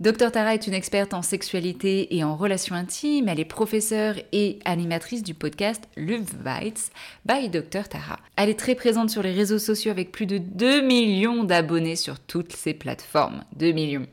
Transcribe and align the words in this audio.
Dr 0.00 0.32
Tara 0.32 0.54
est 0.54 0.66
une 0.66 0.74
experte 0.74 1.14
en 1.14 1.22
sexualité 1.22 2.16
et 2.16 2.24
en 2.24 2.34
relations 2.34 2.74
intimes. 2.74 3.28
Elle 3.28 3.38
est 3.38 3.44
professeure 3.44 4.16
et 4.32 4.58
animatrice 4.64 5.22
du 5.22 5.34
podcast 5.34 5.84
Love 5.96 6.34
Bites 6.44 6.90
by 7.24 7.48
Dr 7.48 7.86
Tara. 7.88 8.18
Elle 8.34 8.48
est 8.48 8.58
très 8.58 8.74
présente 8.74 9.10
sur 9.10 9.22
les 9.22 9.30
réseaux 9.30 9.60
sociaux 9.60 9.92
avec 9.92 10.10
plus 10.10 10.26
de 10.26 10.38
2 10.38 10.80
millions 10.80 11.44
d'abonnés 11.44 11.94
sur 11.94 12.18
toutes 12.18 12.54
ses 12.54 12.74
plateformes. 12.74 13.44
2 13.54 13.70
millions. 13.70 14.08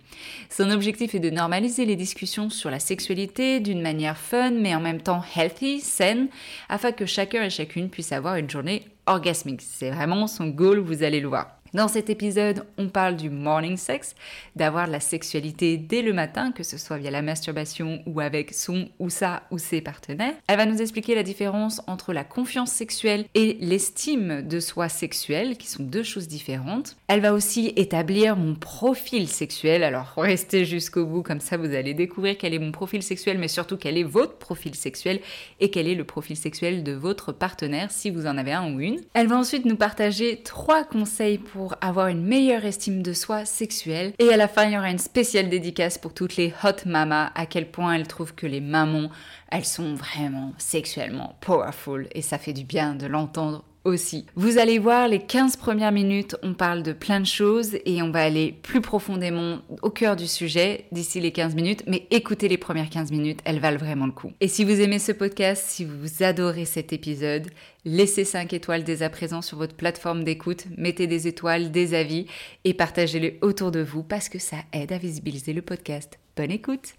Son 0.51 0.69
objectif 0.69 1.15
est 1.15 1.19
de 1.19 1.31
normaliser 1.31 1.85
les 1.85 1.95
discussions 1.95 2.51
sur 2.51 2.69
la 2.69 2.79
sexualité 2.79 3.59
d'une 3.59 3.81
manière 3.81 4.17
fun 4.17 4.51
mais 4.51 4.75
en 4.75 4.81
même 4.81 5.01
temps 5.01 5.23
healthy, 5.35 5.81
saine, 5.81 6.27
afin 6.69 6.91
que 6.91 7.07
chacun 7.07 7.43
et 7.43 7.49
chacune 7.49 7.89
puisse 7.89 8.11
avoir 8.11 8.35
une 8.35 8.51
journée 8.51 8.85
orgasmique. 9.07 9.63
C'est 9.63 9.89
vraiment 9.89 10.27
son 10.27 10.45
goal, 10.45 10.77
vous 10.77 11.01
allez 11.01 11.21
le 11.21 11.27
voir. 11.27 11.60
Dans 11.73 11.87
cet 11.87 12.09
épisode, 12.09 12.65
on 12.77 12.89
parle 12.89 13.15
du 13.15 13.29
morning 13.29 13.77
sex, 13.77 14.13
d'avoir 14.57 14.87
la 14.87 14.99
sexualité 14.99 15.77
dès 15.77 16.01
le 16.01 16.11
matin, 16.11 16.51
que 16.51 16.63
ce 16.63 16.77
soit 16.77 16.97
via 16.97 17.11
la 17.11 17.21
masturbation 17.21 18.03
ou 18.05 18.19
avec 18.19 18.53
son 18.53 18.89
ou 18.99 19.09
sa 19.09 19.43
ou 19.51 19.57
ses 19.57 19.79
partenaires. 19.79 20.33
Elle 20.47 20.57
va 20.57 20.65
nous 20.65 20.81
expliquer 20.81 21.15
la 21.15 21.23
différence 21.23 21.81
entre 21.87 22.11
la 22.11 22.25
confiance 22.25 22.71
sexuelle 22.71 23.23
et 23.35 23.57
l'estime 23.61 24.45
de 24.45 24.59
soi 24.59 24.89
sexuelle, 24.89 25.55
qui 25.55 25.69
sont 25.69 25.83
deux 25.83 26.03
choses 26.03 26.27
différentes. 26.27 26.97
Elle 27.07 27.21
va 27.21 27.31
aussi 27.31 27.71
établir 27.77 28.35
mon 28.35 28.55
profil 28.55 29.29
sexuel, 29.29 29.83
alors 29.83 30.11
restez 30.17 30.65
jusqu'au 30.65 31.05
bout, 31.05 31.23
comme 31.23 31.39
ça 31.39 31.55
vous 31.55 31.73
allez 31.73 31.93
découvrir 31.93 32.35
quel 32.37 32.53
est 32.53 32.59
mon 32.59 32.73
profil 32.73 33.01
sexuel, 33.01 33.37
mais 33.37 33.47
surtout 33.47 33.77
quel 33.77 33.97
est 33.97 34.03
votre 34.03 34.37
profil 34.37 34.75
sexuel 34.75 35.21
et 35.61 35.71
quel 35.71 35.87
est 35.87 35.95
le 35.95 36.03
profil 36.03 36.35
sexuel 36.35 36.83
de 36.83 36.91
votre 36.91 37.31
partenaire, 37.31 37.91
si 37.91 38.09
vous 38.09 38.27
en 38.27 38.37
avez 38.37 38.51
un 38.51 38.73
ou 38.73 38.81
une. 38.81 38.99
Elle 39.13 39.27
va 39.27 39.37
ensuite 39.37 39.63
nous 39.63 39.77
partager 39.77 40.41
trois 40.43 40.83
conseils 40.83 41.37
pour 41.37 41.60
avoir 41.81 42.07
une 42.07 42.23
meilleure 42.23 42.65
estime 42.65 43.01
de 43.01 43.13
soi 43.13 43.45
sexuelle. 43.45 44.13
Et 44.19 44.29
à 44.29 44.37
la 44.37 44.47
fin, 44.47 44.65
il 44.65 44.73
y 44.73 44.77
aura 44.77 44.89
une 44.89 44.97
spéciale 44.97 45.49
dédicace 45.49 45.97
pour 45.97 46.13
toutes 46.13 46.35
les 46.35 46.53
hot 46.63 46.85
mamas, 46.85 47.31
à 47.35 47.45
quel 47.45 47.69
point 47.69 47.93
elles 47.93 48.07
trouvent 48.07 48.35
que 48.35 48.47
les 48.47 48.61
mamans, 48.61 49.09
elles 49.49 49.65
sont 49.65 49.95
vraiment 49.95 50.53
sexuellement 50.57 51.35
powerful. 51.41 52.07
Et 52.13 52.21
ça 52.21 52.37
fait 52.37 52.53
du 52.53 52.63
bien 52.63 52.95
de 52.95 53.07
l'entendre 53.07 53.63
aussi. 53.83 54.25
Vous 54.35 54.57
allez 54.57 54.79
voir, 54.79 55.07
les 55.07 55.19
15 55.19 55.57
premières 55.57 55.91
minutes, 55.91 56.35
on 56.43 56.53
parle 56.53 56.83
de 56.83 56.93
plein 56.93 57.19
de 57.19 57.25
choses 57.25 57.77
et 57.85 58.01
on 58.01 58.11
va 58.11 58.21
aller 58.21 58.53
plus 58.63 58.81
profondément 58.81 59.59
au 59.81 59.89
cœur 59.89 60.15
du 60.15 60.27
sujet 60.27 60.85
d'ici 60.91 61.19
les 61.19 61.31
15 61.31 61.55
minutes, 61.55 61.83
mais 61.87 62.07
écoutez 62.11 62.47
les 62.47 62.57
premières 62.57 62.89
15 62.89 63.11
minutes, 63.11 63.39
elles 63.45 63.59
valent 63.59 63.79
vraiment 63.79 64.05
le 64.05 64.11
coup. 64.11 64.31
Et 64.39 64.47
si 64.47 64.63
vous 64.63 64.79
aimez 64.81 64.99
ce 64.99 65.11
podcast, 65.11 65.65
si 65.67 65.85
vous 65.85 66.23
adorez 66.23 66.65
cet 66.65 66.93
épisode, 66.93 67.47
laissez 67.85 68.25
5 68.25 68.53
étoiles 68.53 68.83
dès 68.83 69.03
à 69.03 69.09
présent 69.09 69.41
sur 69.41 69.57
votre 69.57 69.75
plateforme 69.75 70.23
d'écoute, 70.23 70.65
mettez 70.77 71.07
des 71.07 71.27
étoiles, 71.27 71.71
des 71.71 71.93
avis 71.93 72.27
et 72.63 72.73
partagez-les 72.73 73.39
autour 73.41 73.71
de 73.71 73.81
vous 73.81 74.03
parce 74.03 74.29
que 74.29 74.39
ça 74.39 74.57
aide 74.73 74.91
à 74.91 74.97
visibiliser 74.97 75.53
le 75.53 75.61
podcast. 75.61 76.19
Bonne 76.35 76.51
écoute 76.51 76.93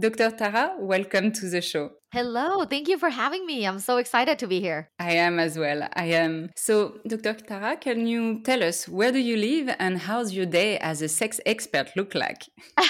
Dr. 0.00 0.30
Tara, 0.30 0.76
welcome 0.78 1.32
to 1.32 1.50
the 1.50 1.60
show. 1.60 1.90
Hello, 2.12 2.64
thank 2.64 2.86
you 2.86 2.98
for 2.98 3.10
having 3.10 3.44
me. 3.44 3.66
I'm 3.66 3.80
so 3.80 3.96
excited 3.96 4.38
to 4.38 4.46
be 4.46 4.60
here. 4.60 4.90
I 5.00 5.14
am 5.14 5.40
as 5.40 5.58
well. 5.58 5.88
I 5.96 6.04
am. 6.04 6.50
So, 6.54 7.00
Dr. 7.04 7.34
Tara, 7.34 7.76
can 7.76 8.06
you 8.06 8.40
tell 8.44 8.62
us 8.62 8.86
where 8.86 9.10
do 9.10 9.18
you 9.18 9.36
live 9.36 9.74
and 9.80 9.98
how's 9.98 10.32
your 10.32 10.46
day 10.46 10.78
as 10.78 11.02
a 11.02 11.08
sex 11.08 11.40
expert 11.44 11.96
look 11.96 12.14
like? 12.14 12.44
oh, 12.78 12.86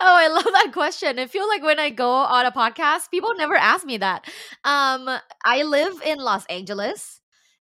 I 0.00 0.28
love 0.28 0.44
that 0.44 0.70
question. 0.72 1.18
I 1.18 1.26
feel 1.26 1.46
like 1.46 1.62
when 1.62 1.78
I 1.78 1.90
go 1.90 2.10
on 2.10 2.46
a 2.46 2.52
podcast, 2.52 3.10
people 3.10 3.34
never 3.36 3.54
ask 3.54 3.84
me 3.84 3.98
that. 3.98 4.24
Um, 4.64 5.10
I 5.44 5.62
live 5.62 6.00
in 6.06 6.20
Los 6.20 6.46
Angeles 6.46 7.19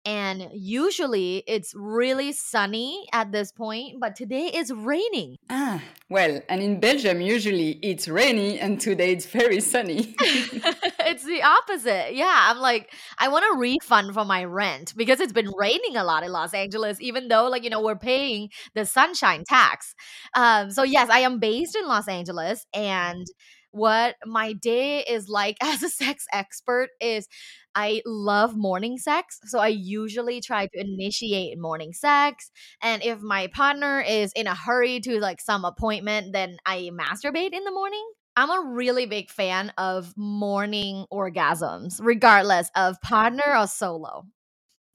and 0.06 0.50
usually 0.54 1.44
it's 1.48 1.74
really 1.76 2.32
sunny 2.32 3.06
at 3.14 3.32
this 3.32 3.52
point 3.52 4.00
but 4.00 4.16
today 4.16 4.50
it's 4.54 4.72
raining. 4.72 5.38
Ah 5.50 5.82
well 6.10 6.42
and 6.50 6.62
in 6.62 6.80
belgium 6.80 7.22
usually 7.22 7.80
it's 7.82 8.08
rainy 8.08 8.60
and 8.60 8.80
today 8.82 9.12
it's 9.12 9.26
very 9.26 9.60
sunny. 9.60 10.16
It's 11.04 11.26
the 11.26 11.44
opposite. 11.44 12.14
Yeah 12.16 12.48
i'm 12.50 12.60
like 12.60 12.92
i 13.18 13.28
want 13.28 13.46
a 13.54 13.58
refund 13.58 14.14
for 14.14 14.26
my 14.26 14.44
rent 14.44 14.94
because 14.96 15.20
it's 15.20 15.34
been 15.34 15.52
raining 15.58 15.98
a 15.98 16.04
lot 16.04 16.24
in 16.24 16.32
los 16.32 16.54
angeles 16.54 17.02
even 17.02 17.28
though 17.28 17.48
like 17.50 17.64
you 17.64 17.70
know 17.70 17.82
we're 17.82 17.96
paying 17.96 18.50
the 18.76 18.86
sunshine 18.86 19.44
tax. 19.44 19.94
Um 20.36 20.72
so 20.72 20.84
yes 20.84 21.10
i 21.10 21.20
am 21.20 21.40
based 21.40 21.76
in 21.76 21.86
los 21.86 22.08
angeles 22.08 22.66
and 22.74 23.28
what 23.72 24.16
my 24.26 24.54
day 24.54 25.00
is 25.00 25.30
like 25.30 25.58
as 25.64 25.84
a 25.84 25.90
sex 25.90 26.26
expert 26.32 26.90
is 27.00 27.28
I 27.76 28.02
love 28.06 28.56
morning 28.56 28.98
sex. 28.98 29.40
So 29.46 29.60
I 29.60 29.68
usually 29.68 30.42
try 30.42 30.68
to 30.68 30.80
initiate 30.80 31.58
morning 31.60 31.94
sex. 31.94 32.52
And 32.82 33.04
if 33.04 33.22
my 33.22 33.48
partner 33.48 34.02
is 34.02 34.32
in 34.34 34.48
a 34.48 34.56
hurry 34.56 35.00
to 35.02 35.20
like 35.20 35.42
some 35.42 35.66
appointment, 35.66 36.34
then 36.34 36.58
I 36.66 36.90
masturbate 36.94 37.54
in 37.54 37.64
the 37.64 37.72
morning. 37.72 38.06
I'm 38.36 38.50
a 38.50 38.70
really 38.74 39.06
big 39.06 39.30
fan 39.30 39.74
of 39.78 40.14
morning 40.16 41.06
orgasms, 41.12 42.00
regardless 42.02 42.70
of 42.76 43.00
partner 43.02 43.44
or 43.58 43.68
solo. 43.68 44.26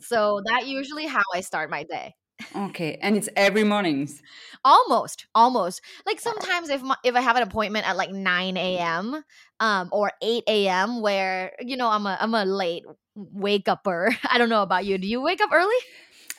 So 0.00 0.42
that 0.46 0.66
usually 0.66 1.06
how 1.06 1.22
I 1.34 1.40
start 1.42 1.70
my 1.70 1.84
day. 1.84 2.14
Okay, 2.54 2.98
and 3.00 3.16
it's 3.16 3.28
every 3.36 3.64
mornings. 3.64 4.22
Almost, 4.64 5.26
almost. 5.34 5.80
Like 6.04 6.20
sometimes 6.20 6.68
if 6.68 6.82
my, 6.82 6.96
if 7.04 7.14
I 7.14 7.20
have 7.20 7.36
an 7.36 7.42
appointment 7.42 7.88
at 7.88 7.96
like 7.96 8.10
nine 8.10 8.56
a.m. 8.56 9.22
um 9.60 9.88
or 9.92 10.12
eight 10.22 10.44
a.m. 10.46 11.00
where 11.00 11.52
you 11.60 11.76
know 11.76 11.88
I'm 11.88 12.06
a 12.06 12.16
I'm 12.20 12.34
a 12.34 12.44
late 12.44 12.84
wake 13.14 13.68
upper. 13.68 14.14
I 14.30 14.38
don't 14.38 14.48
know 14.50 14.62
about 14.62 14.84
you. 14.84 14.98
Do 14.98 15.06
you 15.06 15.20
wake 15.22 15.40
up 15.40 15.50
early? 15.52 15.76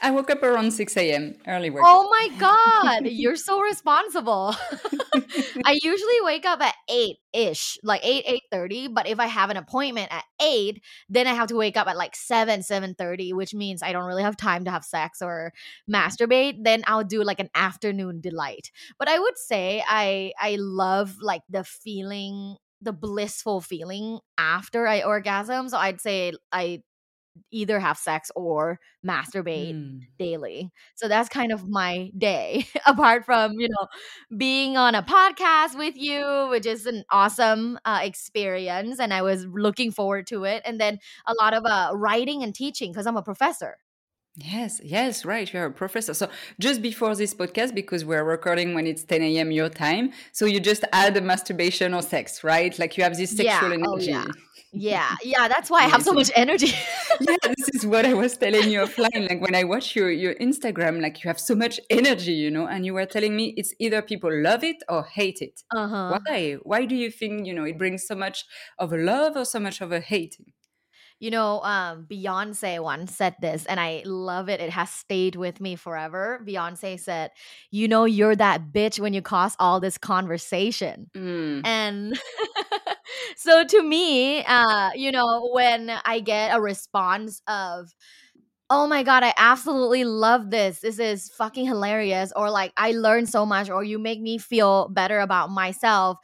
I 0.02 0.12
woke 0.12 0.30
up 0.30 0.44
around 0.44 0.72
6 0.72 0.98
a.m. 0.98 1.36
early 1.48 1.70
work. 1.70 1.84
Oh 1.86 2.08
my 2.10 2.30
god, 2.38 3.08
you're 3.12 3.36
so 3.36 3.62
responsible. 3.62 4.56
I 5.66 5.80
usually 5.82 6.22
wake 6.22 6.46
up 6.46 6.62
at 6.62 6.76
8-ish, 6.90 7.80
like 7.84 8.02
8 8.04 8.42
8:30, 8.54 8.94
but 8.94 9.08
if 9.08 9.20
I 9.20 9.26
have 9.28 9.50
an 9.50 9.58
appointment 9.58 10.10
at 10.12 10.24
8, 10.42 10.82
then 11.10 11.28
I 11.28 11.34
have 11.34 11.48
to 11.48 11.56
wake 11.56 11.78
up 11.78 11.88
at 11.88 11.98
like 11.98 12.16
7 12.16 12.62
7:30, 12.62 13.34
which 13.34 13.54
means 13.54 13.82
I 13.82 13.92
don't 13.92 14.06
really 14.06 14.24
have 14.24 14.38
time 14.38 14.66
to 14.66 14.72
have 14.72 14.86
sex 14.86 15.22
or 15.22 15.54
masturbate, 15.92 16.64
then 16.64 16.84
I'll 16.88 17.04
do 17.04 17.24
like 17.24 17.40
an 17.40 17.50
afternoon 17.56 18.22
delight. 18.22 18.72
But 19.00 19.10
I 19.10 19.20
would 19.20 19.38
say 19.38 19.84
I 19.88 20.34
I 20.40 20.58
love 20.60 21.16
like 21.22 21.42
the 21.50 21.64
feeling 21.64 22.58
the 22.82 22.94
blissful 22.94 23.62
feeling 23.62 24.20
after 24.38 24.88
I 24.88 25.02
orgasm. 25.02 25.70
So 25.70 25.78
I'd 25.78 26.02
say 26.02 26.34
I 26.52 26.84
either 27.52 27.80
have 27.80 27.98
sex 27.98 28.32
or 28.36 28.80
masturbate 29.06 29.74
mm. 29.74 30.00
daily. 30.18 30.72
So 30.96 31.08
that's 31.08 31.30
kind 31.30 31.52
of 31.52 31.68
my 31.68 32.12
day, 32.18 32.68
apart 32.86 33.26
from, 33.26 33.54
you 33.58 33.68
know, 33.70 33.88
being 34.36 34.78
on 34.78 34.96
a 34.96 35.04
podcast 35.04 35.78
with 35.78 35.96
you, 35.96 36.48
which 36.50 36.66
is 36.66 36.86
an 36.86 37.04
awesome 37.12 37.80
uh, 37.86 38.00
experience. 38.04 39.00
And 39.00 39.14
I 39.14 39.22
was 39.22 39.46
looking 39.46 39.92
forward 39.92 40.28
to 40.28 40.44
it. 40.44 40.62
And 40.66 40.80
then 40.80 41.00
a 41.26 41.34
lot 41.34 41.54
of 41.54 41.66
uh, 41.66 41.92
writing 41.94 42.44
and 42.44 42.54
teaching 42.54 42.92
because 42.92 43.08
I'm 43.08 43.18
a 43.18 43.24
professor. 43.24 43.78
Yes, 44.40 44.80
yes, 44.84 45.26
right. 45.26 45.52
You're 45.52 45.66
a 45.66 45.72
professor. 45.72 46.14
So 46.14 46.30
just 46.60 46.84
before 46.84 47.16
this 47.16 47.34
podcast, 47.34 47.74
because 47.74 48.06
we're 48.06 48.24
recording 48.24 48.76
when 48.76 48.86
it's 48.86 49.04
10 49.04 49.24
a.m. 49.24 49.50
your 49.52 49.68
time, 49.68 50.12
so 50.32 50.46
you 50.46 50.60
just 50.60 50.84
add 50.94 51.18
a 51.18 51.22
masturbation 51.22 51.96
or 51.96 52.04
sex, 52.04 52.44
right? 52.44 52.78
Like 52.78 52.98
you 52.98 53.04
have 53.04 53.18
this 53.18 53.32
sexual 53.32 53.70
yeah. 53.70 53.74
energy. 53.74 54.14
Oh, 54.14 54.26
yeah. 54.26 54.26
Yeah, 54.74 55.16
yeah, 55.24 55.48
that's 55.48 55.72
why 55.72 55.86
I 55.86 55.88
have 55.94 56.04
so 56.04 56.14
much 56.14 56.30
energy. 56.36 56.68
yeah, 57.22 57.38
this 57.58 57.70
is 57.74 57.86
what 57.86 58.06
I 58.06 58.14
was 58.14 58.38
telling 58.38 58.70
you 58.70 58.82
offline. 58.82 59.28
Like 59.28 59.42
when 59.42 59.56
I 59.56 59.64
watch 59.64 59.96
your 59.96 60.12
your 60.12 60.36
Instagram, 60.36 61.02
like 61.02 61.24
you 61.24 61.30
have 61.30 61.40
so 61.40 61.56
much 61.56 61.80
energy, 61.90 62.34
you 62.34 62.52
know, 62.52 62.68
and 62.68 62.86
you 62.86 62.94
were 62.94 63.06
telling 63.06 63.36
me 63.36 63.54
it's 63.58 63.74
either 63.80 64.02
people 64.02 64.30
love 64.32 64.64
it 64.64 64.84
or 64.88 65.04
hate 65.06 65.42
it. 65.42 65.64
Uh-huh. 65.76 66.20
Why? 66.28 66.58
Why 66.62 66.86
do 66.86 66.96
you 66.96 67.10
think 67.10 67.48
you 67.48 67.54
know 67.54 67.64
it 67.64 67.78
brings 67.78 68.06
so 68.06 68.14
much 68.14 68.46
of 68.78 68.94
a 68.94 68.98
love 68.98 69.36
or 69.36 69.46
so 69.46 69.60
much 69.60 69.82
of 69.82 69.92
a 69.92 70.00
hating? 70.00 70.52
You 71.20 71.32
know, 71.32 71.62
um, 71.62 72.06
Beyonce 72.10 72.82
once 72.82 73.16
said 73.16 73.36
this, 73.42 73.66
and 73.66 73.80
I 73.80 74.04
love 74.06 74.50
it. 74.50 74.60
It 74.60 74.70
has 74.70 74.90
stayed 74.90 75.36
with 75.36 75.60
me 75.60 75.76
forever. 75.76 76.42
Beyonce 76.46 77.00
said, 77.00 77.32
You 77.72 77.88
know, 77.88 78.06
you're 78.06 78.36
that 78.36 78.72
bitch 78.72 79.00
when 79.00 79.14
you 79.14 79.22
cause 79.22 79.56
all 79.60 79.80
this 79.80 79.98
conversation. 79.98 81.10
Mm. 81.16 81.66
And 81.66 82.20
so 83.36 83.64
to 83.64 83.84
me, 83.84 84.44
uh, 84.46 84.92
you 84.96 85.12
know, 85.12 85.50
when 85.54 85.92
I 86.06 86.20
get 86.20 86.56
a 86.56 86.62
response 86.62 87.42
of, 87.48 87.94
oh 88.70 88.86
my 88.86 89.02
god 89.02 89.24
i 89.24 89.34
absolutely 89.38 90.04
love 90.04 90.50
this 90.50 90.82
this 90.82 91.00
is 91.00 91.30
fucking 91.30 91.66
hilarious 91.66 92.34
or 92.36 92.50
like 92.52 92.74
i 92.76 92.92
learned 92.92 93.30
so 93.30 93.46
much 93.46 93.70
or 93.70 93.84
you 93.84 93.98
make 93.98 94.20
me 94.22 94.38
feel 94.38 94.90
better 94.90 95.20
about 95.20 95.50
myself 95.50 96.18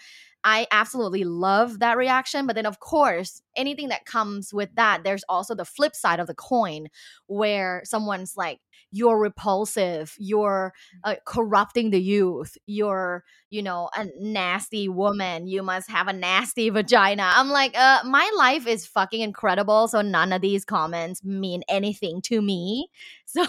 I 0.44 0.68
absolutely 0.72 1.24
love 1.24 1.80
that 1.80 1.98
reaction. 1.98 2.48
But 2.48 2.56
then, 2.56 2.66
of 2.66 2.80
course, 2.80 3.42
anything 3.56 3.90
that 3.90 4.06
comes 4.06 4.54
with 4.54 4.70
that, 4.76 5.04
there's 5.04 5.24
also 5.30 5.56
the 5.56 5.66
flip 5.66 5.96
side 5.96 6.20
of 6.20 6.28
the 6.28 6.34
coin 6.36 6.88
where 7.28 7.82
someone's 7.86 8.34
like, 8.36 8.60
you're 8.92 9.18
repulsive, 9.18 10.14
you're 10.20 10.74
uh, 11.04 11.16
corrupting 11.26 11.90
the 11.90 12.02
youth, 12.02 12.58
you're, 12.68 13.24
you 13.50 13.62
know, 13.64 13.90
a 13.96 14.08
nasty 14.20 14.88
woman, 14.88 15.48
you 15.48 15.64
must 15.64 15.90
have 15.90 16.08
a 16.08 16.14
nasty 16.14 16.70
vagina. 16.70 17.32
I'm 17.36 17.50
like, 17.50 17.76
uh, 17.78 18.02
my 18.06 18.30
life 18.38 18.68
is 18.68 18.86
fucking 18.86 19.22
incredible. 19.22 19.88
So 19.88 20.02
none 20.02 20.32
of 20.32 20.42
these 20.42 20.64
comments 20.66 21.24
mean 21.24 21.64
anything 21.68 22.22
to 22.24 22.42
me. 22.42 22.88
So 23.26 23.48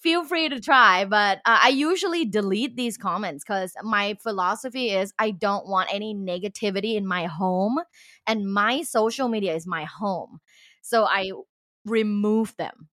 feel 0.00 0.24
free 0.24 0.48
to 0.48 0.60
try. 0.60 1.04
But 1.04 1.38
uh, 1.38 1.60
I 1.62 1.68
usually 1.68 2.24
delete 2.24 2.76
these 2.76 2.96
comments 2.96 3.44
because 3.44 3.74
my 3.82 4.16
philosophy 4.22 4.90
is 4.90 5.12
I 5.18 5.30
don't 5.30 5.66
want 5.66 5.92
any 5.92 6.14
negativity 6.14 6.96
in 6.96 7.06
my 7.06 7.26
home, 7.26 7.78
and 8.26 8.52
my 8.52 8.82
social 8.82 9.28
media 9.28 9.54
is 9.54 9.66
my 9.66 9.84
home. 9.84 10.40
So 10.82 11.04
I 11.04 11.32
remove 11.84 12.56
them. 12.56 12.88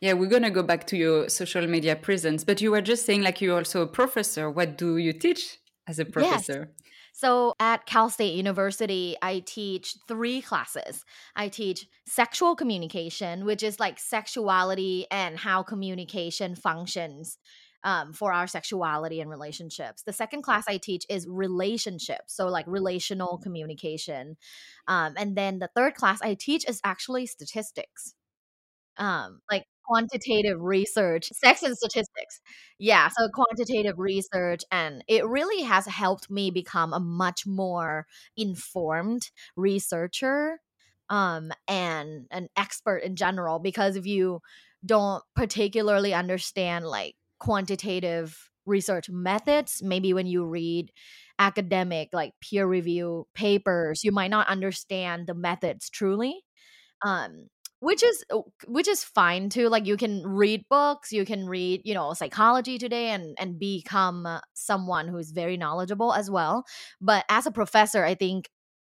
Yeah, 0.00 0.14
we're 0.14 0.30
going 0.30 0.44
to 0.44 0.50
go 0.50 0.62
back 0.62 0.86
to 0.88 0.96
your 0.96 1.28
social 1.28 1.66
media 1.66 1.94
presence, 1.94 2.42
but 2.42 2.62
you 2.62 2.70
were 2.70 2.80
just 2.80 3.04
saying 3.04 3.22
like 3.22 3.40
you're 3.42 3.56
also 3.56 3.82
a 3.82 3.86
professor. 3.86 4.50
What 4.50 4.78
do 4.78 4.96
you 4.96 5.12
teach 5.12 5.58
as 5.86 5.98
a 5.98 6.06
professor? 6.06 6.70
Yes. 6.70 6.89
So 7.20 7.54
at 7.60 7.84
Cal 7.84 8.08
State 8.08 8.34
University, 8.34 9.14
I 9.20 9.40
teach 9.40 9.94
three 10.08 10.40
classes. 10.40 11.04
I 11.36 11.48
teach 11.48 11.86
sexual 12.06 12.56
communication, 12.56 13.44
which 13.44 13.62
is 13.62 13.78
like 13.78 13.98
sexuality 13.98 15.06
and 15.10 15.38
how 15.38 15.62
communication 15.62 16.54
functions 16.54 17.36
um, 17.84 18.14
for 18.14 18.32
our 18.32 18.46
sexuality 18.46 19.20
and 19.20 19.28
relationships. 19.28 20.02
The 20.02 20.14
second 20.14 20.40
class 20.40 20.64
I 20.66 20.78
teach 20.78 21.04
is 21.10 21.26
relationships, 21.28 22.34
so 22.34 22.46
like 22.46 22.64
relational 22.66 23.36
communication. 23.36 24.38
Um, 24.88 25.12
and 25.18 25.36
then 25.36 25.58
the 25.58 25.68
third 25.76 25.96
class 25.96 26.22
I 26.22 26.32
teach 26.32 26.66
is 26.66 26.80
actually 26.84 27.26
statistics. 27.26 28.14
Um, 28.96 29.40
like 29.50 29.66
quantitative 29.90 30.60
research, 30.60 31.30
sex 31.34 31.62
and 31.62 31.76
statistics. 31.76 32.40
Yeah, 32.78 33.08
so 33.08 33.28
quantitative 33.34 33.98
research, 33.98 34.62
and 34.70 35.02
it 35.08 35.26
really 35.26 35.62
has 35.64 35.86
helped 35.86 36.30
me 36.30 36.50
become 36.50 36.92
a 36.92 37.00
much 37.00 37.46
more 37.46 38.06
informed 38.36 39.30
researcher 39.56 40.60
um, 41.08 41.50
and 41.68 42.26
an 42.30 42.48
expert 42.56 42.98
in 42.98 43.16
general. 43.16 43.58
Because 43.58 43.96
if 43.96 44.06
you 44.06 44.40
don't 44.84 45.22
particularly 45.34 46.14
understand 46.14 46.86
like 46.86 47.14
quantitative 47.38 48.36
research 48.66 49.10
methods, 49.10 49.82
maybe 49.82 50.12
when 50.12 50.26
you 50.26 50.44
read 50.44 50.90
academic 51.38 52.10
like 52.12 52.32
peer 52.40 52.66
review 52.66 53.26
papers, 53.34 54.04
you 54.04 54.12
might 54.12 54.30
not 54.30 54.48
understand 54.48 55.26
the 55.26 55.34
methods 55.34 55.90
truly. 55.90 56.42
Um, 57.04 57.48
which 57.80 58.02
is 58.02 58.24
uh, 58.30 58.40
which 58.66 58.88
is 58.88 59.02
fine 59.04 59.48
too 59.48 59.68
like 59.68 59.86
you 59.86 59.96
can 59.96 60.22
read 60.26 60.64
books 60.68 61.12
you 61.12 61.24
can 61.24 61.46
read 61.46 61.80
you 61.84 61.94
know 61.94 62.12
psychology 62.12 62.78
today 62.78 63.08
and 63.08 63.34
and 63.38 63.58
become 63.58 64.26
uh, 64.26 64.40
someone 64.54 65.08
who's 65.08 65.30
very 65.32 65.56
knowledgeable 65.56 66.12
as 66.14 66.30
well 66.30 66.64
but 67.00 67.24
as 67.28 67.46
a 67.46 67.50
professor 67.50 68.04
i 68.04 68.14
think 68.14 68.50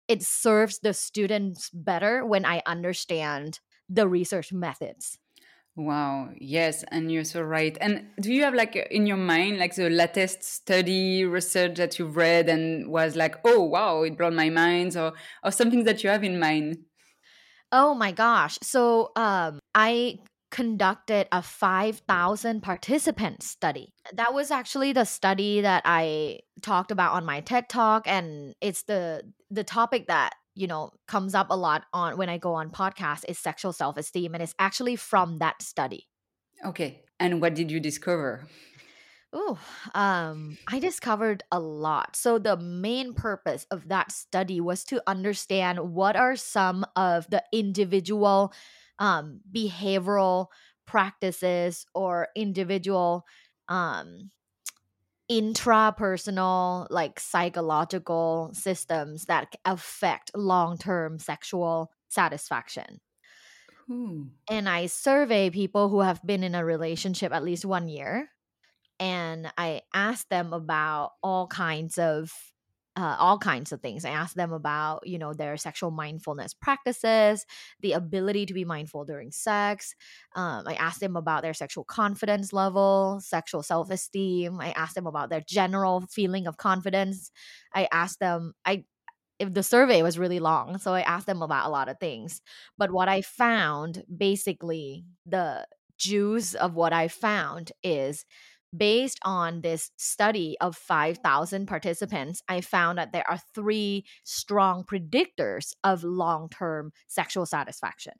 it 0.07 0.23
serves 0.23 0.79
the 0.79 0.93
students 0.93 1.69
better 1.71 2.25
when 2.25 2.45
i 2.45 2.61
understand 2.65 3.59
the 3.89 4.07
research 4.07 4.53
methods 4.53 5.19
Wow, 5.75 6.33
yes, 6.37 6.83
and 6.91 7.09
you're 7.09 7.23
so 7.23 7.41
right. 7.41 7.77
And 7.79 8.09
do 8.19 8.33
you 8.33 8.43
have 8.43 8.53
like 8.53 8.75
in 8.75 9.07
your 9.07 9.15
mind 9.17 9.57
like 9.57 9.73
the 9.73 9.89
latest 9.89 10.43
study 10.43 11.23
research 11.23 11.77
that 11.77 11.97
you've 11.97 12.17
read 12.17 12.49
and 12.49 12.89
was 12.91 13.15
like, 13.15 13.37
oh 13.45 13.63
wow, 13.63 14.03
it 14.03 14.17
blew 14.17 14.31
my 14.31 14.49
mind, 14.49 14.97
or 14.97 15.13
or 15.45 15.51
something 15.51 15.85
that 15.85 16.03
you 16.03 16.09
have 16.09 16.25
in 16.25 16.39
mind? 16.39 16.85
Oh 17.71 17.93
my 17.93 18.11
gosh. 18.11 18.57
So 18.61 19.11
um 19.15 19.59
I 19.73 20.19
conducted 20.51 21.27
a 21.31 21.41
5,000 21.41 22.61
participant 22.61 23.41
study. 23.41 23.93
That 24.13 24.33
was 24.33 24.51
actually 24.51 24.91
the 24.91 25.05
study 25.05 25.61
that 25.61 25.81
I 25.85 26.39
talked 26.61 26.91
about 26.91 27.13
on 27.13 27.25
my 27.25 27.39
TED 27.39 27.69
Talk 27.69 28.03
and 28.05 28.53
it's 28.59 28.83
the 28.83 29.23
the 29.49 29.63
topic 29.63 30.07
that 30.07 30.33
you 30.55 30.67
know 30.67 30.91
comes 31.07 31.33
up 31.33 31.47
a 31.49 31.55
lot 31.55 31.83
on 31.93 32.17
when 32.17 32.29
I 32.29 32.37
go 32.37 32.53
on 32.53 32.69
podcasts 32.69 33.23
is 33.27 33.39
sexual 33.39 33.71
self-esteem 33.71 34.33
and 34.33 34.43
it's 34.43 34.55
actually 34.59 34.97
from 34.97 35.39
that 35.39 35.61
study. 35.61 36.07
Okay. 36.65 37.03
And 37.19 37.39
what 37.41 37.55
did 37.55 37.71
you 37.71 37.79
discover? 37.79 38.47
Oh, 39.33 39.57
um, 39.95 40.57
I 40.67 40.79
discovered 40.79 41.43
a 41.51 41.59
lot. 41.59 42.15
So 42.17 42.37
the 42.37 42.57
main 42.57 43.13
purpose 43.13 43.65
of 43.71 43.87
that 43.87 44.11
study 44.11 44.59
was 44.59 44.83
to 44.85 45.01
understand 45.07 45.79
what 45.93 46.17
are 46.17 46.35
some 46.35 46.85
of 46.97 47.29
the 47.29 47.41
individual 47.53 48.53
um, 48.99 49.39
behavioral 49.49 50.47
practices 50.85 51.85
or 51.95 52.27
individual 52.35 53.25
um, 53.69 54.31
intrapersonal, 55.31 56.87
like 56.89 57.17
psychological 57.17 58.51
systems 58.53 59.25
that 59.25 59.55
affect 59.63 60.31
long-term 60.35 61.19
sexual 61.19 61.89
satisfaction. 62.09 62.99
Ooh. 63.89 64.29
And 64.49 64.67
I 64.67 64.87
survey 64.87 65.49
people 65.49 65.87
who 65.87 66.01
have 66.01 66.21
been 66.25 66.43
in 66.43 66.53
a 66.53 66.65
relationship 66.65 67.31
at 67.31 67.43
least 67.43 67.63
one 67.63 67.87
year 67.87 68.29
and 69.01 69.51
I 69.57 69.81
asked 69.95 70.29
them 70.29 70.53
about 70.53 71.13
all 71.23 71.47
kinds 71.47 71.97
of 71.97 72.31
uh, 72.97 73.15
all 73.17 73.37
kinds 73.39 73.71
of 73.71 73.81
things. 73.81 74.03
I 74.03 74.09
asked 74.09 74.35
them 74.35 74.51
about, 74.51 75.07
you 75.07 75.17
know, 75.17 75.33
their 75.33 75.55
sexual 75.55 75.91
mindfulness 75.91 76.53
practices, 76.53 77.45
the 77.79 77.93
ability 77.93 78.45
to 78.47 78.53
be 78.53 78.65
mindful 78.65 79.05
during 79.05 79.31
sex. 79.31 79.95
Um, 80.35 80.67
I 80.67 80.73
asked 80.73 80.99
them 80.99 81.15
about 81.15 81.41
their 81.41 81.53
sexual 81.53 81.85
confidence 81.85 82.51
level, 82.51 83.21
sexual 83.23 83.63
self 83.63 83.89
esteem. 83.89 84.59
I 84.59 84.71
asked 84.73 84.95
them 84.95 85.07
about 85.07 85.29
their 85.29 85.41
general 85.41 86.01
feeling 86.11 86.47
of 86.47 86.57
confidence. 86.57 87.31
I 87.73 87.87
asked 87.93 88.19
them, 88.19 88.53
I 88.65 88.83
if 89.39 89.53
the 89.53 89.63
survey 89.63 90.03
was 90.03 90.19
really 90.19 90.39
long, 90.39 90.77
so 90.77 90.93
I 90.93 91.01
asked 91.01 91.25
them 91.25 91.41
about 91.41 91.67
a 91.67 91.71
lot 91.71 91.89
of 91.89 91.99
things. 91.99 92.41
But 92.77 92.91
what 92.91 93.09
I 93.09 93.21
found, 93.21 94.03
basically, 94.15 95.05
the 95.25 95.65
juice 95.97 96.53
of 96.55 96.75
what 96.75 96.93
I 96.93 97.07
found 97.07 97.71
is 97.83 98.25
based 98.75 99.19
on 99.23 99.61
this 99.61 99.91
study 99.97 100.57
of 100.61 100.75
5,000 100.75 101.65
participants, 101.67 102.41
I 102.47 102.61
found 102.61 102.97
that 102.97 103.11
there 103.11 103.29
are 103.29 103.39
three 103.53 104.05
strong 104.23 104.83
predictors 104.83 105.73
of 105.83 106.03
long 106.03 106.49
term 106.49 106.91
sexual 107.07 107.45
satisfaction. 107.45 108.13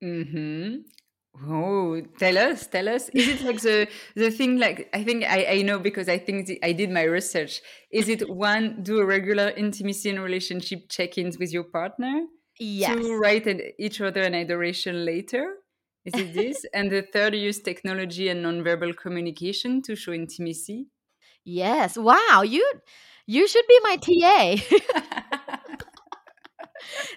hmm 0.00 0.76
Oh, 1.40 2.00
tell 2.18 2.36
us, 2.36 2.66
tell 2.66 2.88
us. 2.88 3.10
Is 3.10 3.28
it 3.28 3.42
like 3.42 3.60
the 3.60 3.88
the 4.16 4.30
thing? 4.30 4.58
Like 4.58 4.88
I 4.92 5.04
think 5.04 5.24
I, 5.24 5.44
I 5.44 5.62
know 5.62 5.78
because 5.78 6.08
I 6.08 6.18
think 6.18 6.46
the, 6.46 6.58
I 6.64 6.72
did 6.72 6.90
my 6.90 7.02
research. 7.04 7.60
Is 7.92 8.08
it 8.08 8.28
one 8.28 8.82
do 8.82 8.98
a 8.98 9.06
regular 9.06 9.50
intimacy 9.50 10.10
and 10.10 10.20
relationship 10.20 10.88
check-ins 10.88 11.38
with 11.38 11.52
your 11.52 11.62
partner? 11.64 12.22
Yes. 12.58 12.96
Two 12.96 13.18
write 13.18 13.46
each 13.78 14.00
other 14.00 14.22
an 14.22 14.34
adoration 14.34 15.04
later. 15.04 15.58
Is 16.08 16.20
it 16.20 16.34
this? 16.34 16.66
and 16.74 16.90
the 16.90 17.02
third 17.02 17.34
use 17.34 17.60
technology 17.60 18.28
and 18.28 18.44
nonverbal 18.44 18.96
communication 18.96 19.82
to 19.82 19.96
show 19.96 20.12
intimacy. 20.12 20.86
Yes. 21.44 21.96
Wow. 21.96 22.42
You 22.46 22.64
you 23.26 23.46
should 23.46 23.66
be 23.68 23.80
my 23.82 23.96
TA. 23.96 24.56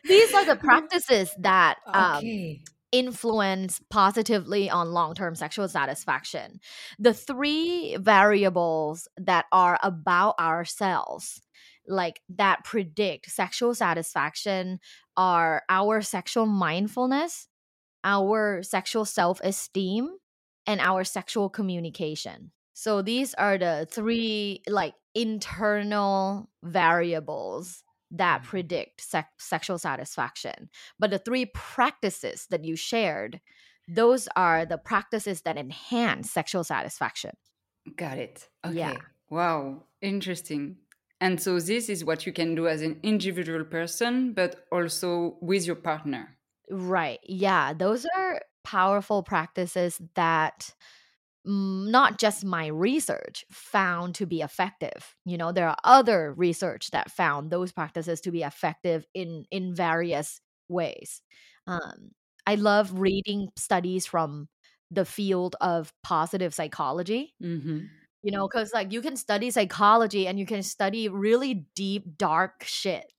These 0.03 0.33
are 0.33 0.45
the 0.45 0.55
practices 0.55 1.33
that 1.39 1.77
um, 1.85 2.17
okay. 2.17 2.61
influence 2.91 3.79
positively 3.89 4.69
on 4.69 4.91
long 4.91 5.13
term 5.15 5.35
sexual 5.35 5.67
satisfaction. 5.67 6.59
The 6.99 7.13
three 7.13 7.97
variables 7.97 9.07
that 9.17 9.45
are 9.51 9.79
about 9.81 10.39
ourselves, 10.39 11.41
like 11.87 12.21
that 12.29 12.63
predict 12.63 13.31
sexual 13.31 13.73
satisfaction, 13.75 14.79
are 15.15 15.63
our 15.69 16.01
sexual 16.01 16.45
mindfulness, 16.45 17.47
our 18.03 18.63
sexual 18.63 19.05
self 19.05 19.39
esteem, 19.43 20.09
and 20.67 20.79
our 20.79 21.03
sexual 21.03 21.49
communication. 21.49 22.51
So 22.73 23.01
these 23.01 23.33
are 23.35 23.57
the 23.57 23.87
three 23.91 24.61
like 24.67 24.93
internal 25.13 26.49
variables 26.63 27.83
that 28.11 28.41
mm-hmm. 28.41 28.49
predict 28.49 29.01
sex- 29.01 29.29
sexual 29.39 29.77
satisfaction. 29.77 30.69
But 30.99 31.11
the 31.11 31.19
three 31.19 31.45
practices 31.45 32.47
that 32.49 32.63
you 32.63 32.75
shared, 32.75 33.39
those 33.87 34.27
are 34.35 34.65
the 34.65 34.77
practices 34.77 35.41
that 35.41 35.57
enhance 35.57 36.31
sexual 36.31 36.63
satisfaction. 36.63 37.31
Got 37.95 38.17
it. 38.17 38.47
Okay. 38.65 38.77
Yeah. 38.77 38.97
Wow. 39.29 39.83
Interesting. 40.01 40.77
And 41.19 41.41
so 41.41 41.59
this 41.59 41.87
is 41.87 42.03
what 42.03 42.25
you 42.25 42.33
can 42.33 42.55
do 42.55 42.67
as 42.67 42.81
an 42.81 42.99
individual 43.03 43.63
person, 43.63 44.33
but 44.33 44.65
also 44.71 45.37
with 45.41 45.65
your 45.65 45.75
partner. 45.75 46.37
Right. 46.71 47.19
Yeah. 47.23 47.73
Those 47.73 48.05
are 48.15 48.41
powerful 48.63 49.23
practices 49.23 49.99
that 50.15 50.73
mm, 51.47 51.89
not 51.91 52.19
just 52.19 52.45
my 52.45 52.67
research 52.67 53.45
found 53.51 54.15
to 54.15 54.25
be 54.27 54.41
effective 54.41 55.15
you 55.25 55.37
know 55.37 55.51
there 55.51 55.67
are 55.69 55.77
other 55.85 56.33
research 56.33 56.91
that 56.91 57.11
found 57.11 57.51
those 57.51 57.71
practices 57.71 58.21
to 58.21 58.31
be 58.31 58.43
effective 58.43 59.05
in 59.15 59.45
in 59.51 59.75
various 59.75 60.41
ways 60.69 61.21
um 61.67 62.11
i 62.47 62.55
love 62.55 62.99
reading 62.99 63.49
studies 63.57 64.05
from 64.05 64.49
the 64.91 65.05
field 65.05 65.55
of 65.61 65.93
positive 66.03 66.53
psychology 66.53 67.33
hmm 67.41 67.79
you 68.23 68.31
know 68.31 68.47
because 68.47 68.71
like 68.73 68.91
you 68.91 69.01
can 69.01 69.15
study 69.15 69.49
psychology 69.51 70.27
and 70.27 70.39
you 70.39 70.45
can 70.45 70.61
study 70.63 71.09
really 71.09 71.65
deep 71.75 72.17
dark 72.17 72.63
shit 72.63 73.11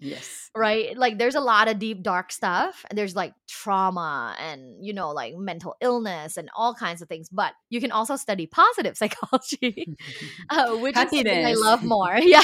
Yes. 0.00 0.50
right 0.54 0.96
like 0.96 1.18
there's 1.18 1.34
a 1.34 1.40
lot 1.40 1.68
of 1.68 1.78
deep 1.78 2.02
dark 2.02 2.32
stuff 2.32 2.84
there's 2.92 3.14
like 3.16 3.34
trauma 3.48 4.34
and 4.38 4.84
you 4.84 4.92
know 4.92 5.10
like 5.10 5.34
mental 5.36 5.76
illness 5.80 6.36
and 6.36 6.48
all 6.56 6.74
kinds 6.74 7.02
of 7.02 7.08
things 7.08 7.28
but 7.30 7.52
you 7.70 7.80
can 7.80 7.90
also 7.92 8.16
study 8.16 8.46
positive 8.46 8.96
psychology 9.00 9.86
uh, 10.50 10.76
which 10.76 11.00
is 11.00 11.12
something 11.12 11.44
i 11.44 11.54
love 11.54 11.82
more 11.84 12.16
yeah 12.22 12.42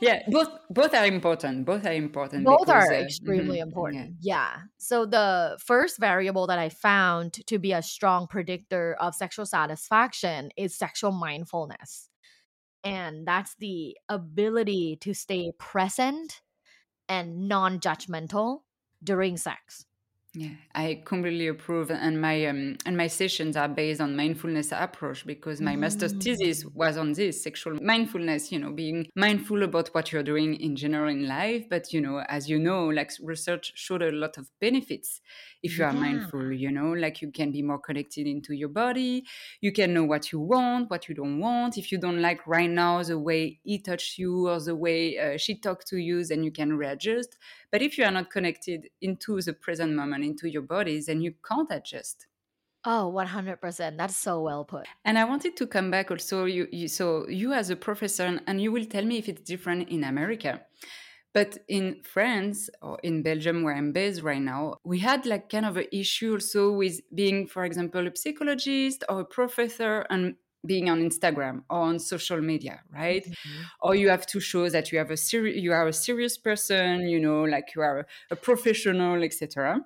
Yeah, 0.00 0.22
both 0.28 0.48
both 0.70 0.94
are 0.94 1.06
important. 1.06 1.64
Both 1.64 1.86
are 1.86 1.92
important. 1.92 2.44
both 2.44 2.66
because, 2.66 2.90
are 2.90 2.94
uh, 2.94 3.00
extremely 3.00 3.58
mhm, 3.58 3.58
yeah. 3.58 3.62
important 3.62 4.14
yeah 4.20 4.56
so 4.78 5.06
the 5.06 5.58
first 5.64 5.98
variable 5.98 6.46
that 6.46 6.58
i 6.58 6.68
found 6.68 7.32
to 7.46 7.58
be 7.58 7.72
a 7.72 7.82
strong 7.82 8.26
predictor 8.26 8.96
of 9.00 9.14
sexual 9.14 9.46
satisfaction 9.46 10.50
is 10.56 10.76
sexual 10.76 11.12
mindfulness 11.12 12.08
and 12.88 13.26
that's 13.26 13.54
the 13.56 13.98
ability 14.08 14.96
to 15.02 15.12
stay 15.12 15.52
present 15.58 16.40
and 17.06 17.46
non-judgmental 17.46 18.60
during 19.04 19.36
sex 19.36 19.84
Yeah, 20.34 20.56
I 20.74 21.02
completely 21.06 21.46
approve, 21.48 21.90
and 21.90 22.20
my 22.20 22.44
um, 22.46 22.76
and 22.84 22.96
my 22.98 23.06
sessions 23.06 23.56
are 23.56 23.66
based 23.66 24.00
on 24.00 24.14
mindfulness 24.14 24.70
approach 24.72 25.24
because 25.26 25.60
my 25.62 25.74
master's 25.74 26.12
thesis 26.12 26.64
Mm. 26.64 26.74
was 26.74 26.98
on 26.98 27.12
this 27.14 27.42
sexual 27.42 27.74
mindfulness. 27.80 28.52
You 28.52 28.58
know, 28.58 28.70
being 28.72 29.08
mindful 29.16 29.62
about 29.62 29.88
what 29.94 30.12
you're 30.12 30.22
doing 30.22 30.54
in 30.60 30.76
general 30.76 31.08
in 31.08 31.26
life, 31.26 31.64
but 31.70 31.94
you 31.94 32.00
know, 32.02 32.18
as 32.28 32.48
you 32.48 32.58
know, 32.58 32.88
like 32.88 33.10
research 33.22 33.72
showed 33.74 34.02
a 34.02 34.12
lot 34.12 34.36
of 34.36 34.50
benefits 34.60 35.22
if 35.62 35.78
you 35.78 35.84
are 35.86 35.94
yeah 35.94 35.94
mindful. 35.94 36.52
You 36.52 36.70
know, 36.70 36.92
like 36.92 37.22
you 37.22 37.32
can 37.32 37.50
be 37.50 37.62
more 37.62 37.78
connected 37.80 38.26
into 38.26 38.54
your 38.54 38.68
body, 38.68 39.24
you 39.60 39.72
can 39.72 39.94
know 39.94 40.04
what 40.04 40.30
you 40.30 40.40
want, 40.40 40.90
what 40.90 41.08
you 41.08 41.14
don't 41.14 41.38
want. 41.40 41.78
If 41.78 41.90
you 41.90 41.98
don't 41.98 42.20
like 42.20 42.46
right 42.46 42.70
now 42.70 43.02
the 43.02 43.18
way 43.18 43.60
he 43.64 43.78
touched 43.80 44.18
you 44.18 44.48
or 44.48 44.60
the 44.60 44.76
way 44.76 45.18
uh, 45.18 45.38
she 45.38 45.58
talked 45.58 45.86
to 45.88 45.96
you, 45.96 46.22
then 46.24 46.42
you 46.44 46.52
can 46.52 46.76
readjust. 46.76 47.36
But 47.70 47.82
if 47.82 47.98
you 47.98 48.04
are 48.04 48.10
not 48.10 48.30
connected 48.30 48.88
into 49.00 49.40
the 49.42 49.52
present 49.52 49.92
moment, 49.94 50.24
into 50.24 50.48
your 50.48 50.62
body, 50.62 51.00
then 51.06 51.20
you 51.20 51.34
can't 51.46 51.68
adjust. 51.70 52.26
oh 52.84 53.10
100% 53.12 53.96
that's 53.98 54.16
so 54.16 54.40
well 54.40 54.64
put 54.64 54.86
And 55.04 55.18
I 55.18 55.24
wanted 55.24 55.56
to 55.56 55.66
come 55.66 55.90
back 55.90 56.10
also. 56.10 56.44
You, 56.44 56.68
you 56.72 56.88
so 56.88 57.28
you 57.28 57.52
as 57.52 57.70
a 57.70 57.76
professor, 57.76 58.24
and- 58.24 58.42
and 58.46 58.60
you 58.62 58.70
will 58.72 58.84
tell 58.86 59.04
me 59.04 59.18
if 59.18 59.28
it's 59.28 59.42
different 59.42 59.88
in 59.88 60.04
America. 60.04 60.64
But 61.34 61.58
in 61.68 62.02
France 62.04 62.70
or 62.82 62.98
in 63.02 63.22
Belgium, 63.22 63.62
where 63.62 63.74
I'm 63.76 63.92
based 63.92 64.22
right 64.22 64.40
now, 64.40 64.76
we 64.84 64.98
had 65.00 65.26
like 65.26 65.50
kind 65.50 65.66
of 65.66 65.76
an 65.76 65.86
issue 65.92 66.32
also 66.34 66.72
with 66.72 67.00
being, 67.14 67.46
for 67.46 67.64
example, 67.64 68.06
a 68.06 68.16
psychologist 68.16 69.04
or 69.08 69.20
a 69.20 69.24
professor 69.24 70.06
and 70.10 70.36
being 70.66 70.90
on 70.90 71.00
Instagram 71.00 71.62
or 71.70 71.78
on 71.80 71.98
social 71.98 72.40
media, 72.40 72.82
right? 72.92 73.24
Mhm. 73.24 73.64
or 73.82 73.94
you 73.94 74.08
have 74.08 74.26
to 74.26 74.40
show 74.40 74.68
that 74.68 74.90
you 74.92 74.98
have 74.98 75.10
a 75.10 75.16
seri- 75.16 75.58
you 75.58 75.72
are 75.72 75.86
a 75.88 75.92
serious 75.92 76.36
person 76.38 77.08
you 77.08 77.20
know 77.20 77.42
like 77.44 77.74
you 77.74 77.82
are 77.82 78.06
a 78.30 78.36
professional 78.36 79.22
etc 79.22 79.80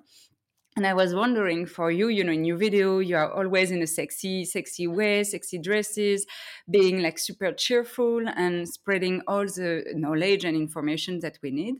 and 0.76 0.86
i 0.86 0.94
was 0.94 1.14
wondering 1.14 1.66
for 1.66 1.90
you 1.90 2.08
you 2.08 2.24
know 2.24 2.32
in 2.32 2.44
your 2.44 2.56
video 2.56 2.98
you 2.98 3.16
are 3.16 3.30
always 3.32 3.70
in 3.70 3.82
a 3.82 3.86
sexy 3.86 4.44
sexy 4.44 4.86
way 4.86 5.22
sexy 5.24 5.58
dresses 5.58 6.26
being 6.70 7.02
like 7.02 7.18
super 7.18 7.52
cheerful 7.52 8.26
and 8.36 8.68
spreading 8.68 9.20
all 9.26 9.44
the 9.44 9.84
knowledge 9.94 10.44
and 10.44 10.56
information 10.56 11.20
that 11.20 11.38
we 11.42 11.50
need 11.50 11.74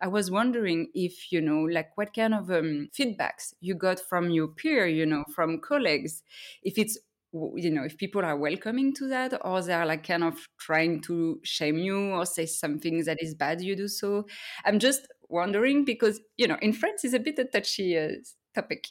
i 0.00 0.06
was 0.08 0.30
wondering 0.30 0.88
if 0.94 1.30
you 1.32 1.40
know 1.40 1.60
like 1.62 1.90
what 1.96 2.14
kind 2.14 2.34
of 2.34 2.50
um, 2.50 2.88
feedbacks 2.98 3.52
you 3.60 3.74
got 3.74 4.00
from 4.00 4.30
your 4.30 4.48
peer 4.48 4.86
you 4.86 5.04
know 5.04 5.24
from 5.34 5.60
colleagues 5.60 6.22
if 6.62 6.78
it's 6.78 6.98
you 7.32 7.70
know 7.70 7.84
if 7.84 7.96
people 7.98 8.24
are 8.24 8.36
welcoming 8.36 8.94
to 8.94 9.06
that 9.08 9.38
or 9.44 9.60
they 9.62 9.74
are 9.74 9.84
like 9.86 10.06
kind 10.06 10.24
of 10.24 10.48
trying 10.58 11.00
to 11.00 11.38
shame 11.44 11.76
you 11.76 12.10
or 12.10 12.24
say 12.24 12.46
something 12.46 13.04
that 13.04 13.18
is 13.20 13.34
bad 13.34 13.60
you 13.60 13.76
do 13.76 13.86
so 13.86 14.26
i'm 14.64 14.78
just 14.78 15.06
wondering 15.28 15.84
because 15.84 16.20
you 16.38 16.46
know 16.46 16.56
in 16.62 16.72
france 16.72 17.04
is 17.04 17.12
a 17.12 17.18
bit 17.18 17.38
a 17.38 17.44
touchy 17.44 17.98
uh, 17.98 18.08
topic 18.54 18.86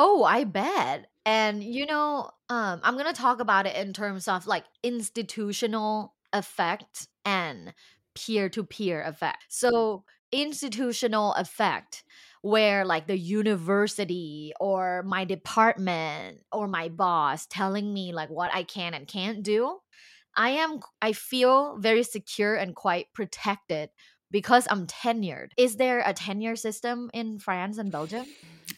Oh, 0.00 0.22
I 0.22 0.44
bet. 0.44 1.10
And 1.26 1.62
you 1.62 1.84
know, 1.84 2.30
um, 2.48 2.80
I'm 2.84 2.96
gonna 2.96 3.12
talk 3.12 3.40
about 3.40 3.66
it 3.66 3.76
in 3.76 3.92
terms 3.92 4.28
of 4.28 4.46
like 4.46 4.64
institutional 4.84 6.14
effect 6.32 7.08
and 7.24 7.74
peer-to-peer 8.14 9.02
effect. 9.02 9.44
So 9.48 10.04
institutional 10.32 11.34
effect 11.34 12.04
where 12.42 12.84
like 12.84 13.06
the 13.06 13.18
university 13.18 14.52
or 14.60 15.02
my 15.02 15.24
department 15.24 16.40
or 16.52 16.68
my 16.68 16.88
boss 16.88 17.46
telling 17.46 17.92
me 17.92 18.12
like 18.12 18.30
what 18.30 18.50
I 18.54 18.62
can 18.62 18.94
and 18.94 19.06
can't 19.06 19.42
do, 19.42 19.78
I 20.36 20.50
am 20.50 20.80
I 21.02 21.12
feel 21.12 21.78
very 21.78 22.02
secure 22.02 22.54
and 22.54 22.74
quite 22.74 23.06
protected 23.12 23.90
because 24.30 24.68
I'm 24.70 24.86
tenured. 24.86 25.50
Is 25.56 25.76
there 25.76 26.02
a 26.04 26.12
tenure 26.12 26.56
system 26.56 27.10
in 27.12 27.38
France 27.38 27.78
and 27.78 27.90
Belgium? 27.90 28.26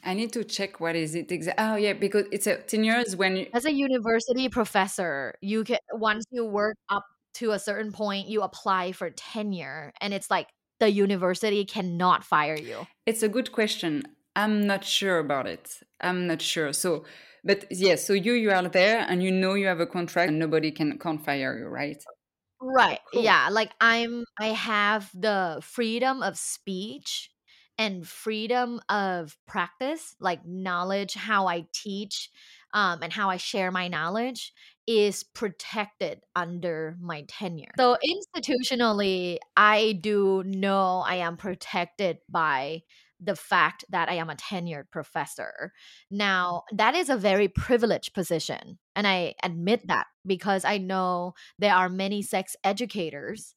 i 0.04 0.14
need 0.14 0.32
to 0.32 0.44
check 0.44 0.80
what 0.80 0.94
is 0.94 1.14
it 1.14 1.30
exactly 1.32 1.64
oh 1.64 1.74
yeah 1.74 1.92
because 1.92 2.24
it's 2.30 2.46
a 2.46 2.56
10 2.56 2.84
years 2.84 3.16
when 3.16 3.36
you 3.36 3.46
as 3.52 3.64
a 3.64 3.72
university 3.72 4.48
professor 4.48 5.34
you 5.40 5.64
can 5.64 5.78
once 5.92 6.24
you 6.30 6.44
work 6.44 6.76
up 6.88 7.04
to 7.34 7.50
a 7.50 7.58
certain 7.58 7.92
point 7.92 8.28
you 8.28 8.42
apply 8.42 8.92
for 8.92 9.10
tenure 9.10 9.92
and 10.00 10.14
it's 10.14 10.30
like 10.30 10.48
the 10.80 10.90
university 10.90 11.64
cannot 11.64 12.24
fire 12.24 12.56
you? 12.56 12.86
It's 13.06 13.22
a 13.22 13.28
good 13.28 13.52
question. 13.52 14.02
I'm 14.36 14.66
not 14.66 14.84
sure 14.84 15.18
about 15.18 15.46
it. 15.46 15.80
I'm 16.00 16.26
not 16.26 16.40
sure. 16.42 16.72
So, 16.72 17.04
but 17.44 17.66
yes, 17.70 17.80
yeah, 17.80 17.96
so 17.96 18.12
you 18.12 18.32
you 18.34 18.50
are 18.50 18.68
there 18.68 19.00
and 19.08 19.22
you 19.22 19.30
know 19.30 19.54
you 19.54 19.66
have 19.66 19.80
a 19.80 19.86
contract 19.86 20.28
and 20.30 20.38
nobody 20.38 20.70
can 20.70 20.98
can't 20.98 21.24
fire 21.24 21.58
you, 21.58 21.66
right? 21.66 22.02
Right. 22.60 23.00
Cool. 23.12 23.22
Yeah, 23.24 23.48
like 23.50 23.72
I'm 23.80 24.24
I 24.38 24.48
have 24.48 25.10
the 25.14 25.60
freedom 25.62 26.22
of 26.22 26.36
speech 26.38 27.30
and 27.78 28.06
freedom 28.06 28.80
of 28.90 29.38
practice, 29.46 30.14
like 30.20 30.44
knowledge, 30.44 31.14
how 31.14 31.46
I 31.46 31.66
teach, 31.72 32.30
um, 32.74 33.02
and 33.02 33.12
how 33.12 33.30
I 33.30 33.38
share 33.38 33.70
my 33.70 33.88
knowledge 33.88 34.52
is 34.90 35.22
protected 35.22 36.20
under 36.34 36.96
my 37.00 37.22
tenure. 37.28 37.70
So 37.78 37.96
institutionally, 38.04 39.38
I 39.56 40.00
do 40.02 40.42
know 40.44 41.04
I 41.06 41.16
am 41.16 41.36
protected 41.36 42.18
by 42.28 42.82
the 43.20 43.36
fact 43.36 43.84
that 43.90 44.08
I 44.08 44.14
am 44.14 44.30
a 44.30 44.34
tenured 44.34 44.90
professor. 44.90 45.72
Now, 46.10 46.64
that 46.72 46.96
is 46.96 47.08
a 47.08 47.16
very 47.16 47.46
privileged 47.46 48.14
position. 48.14 48.80
And 48.96 49.06
I 49.06 49.34
admit 49.44 49.86
that 49.86 50.08
because 50.26 50.64
I 50.64 50.78
know 50.78 51.34
there 51.56 51.74
are 51.74 51.88
many 51.88 52.22
sex 52.22 52.56
educators 52.64 53.54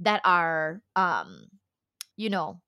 that 0.00 0.20
are, 0.22 0.82
um, 0.96 1.46
you 2.18 2.28
know, 2.28 2.60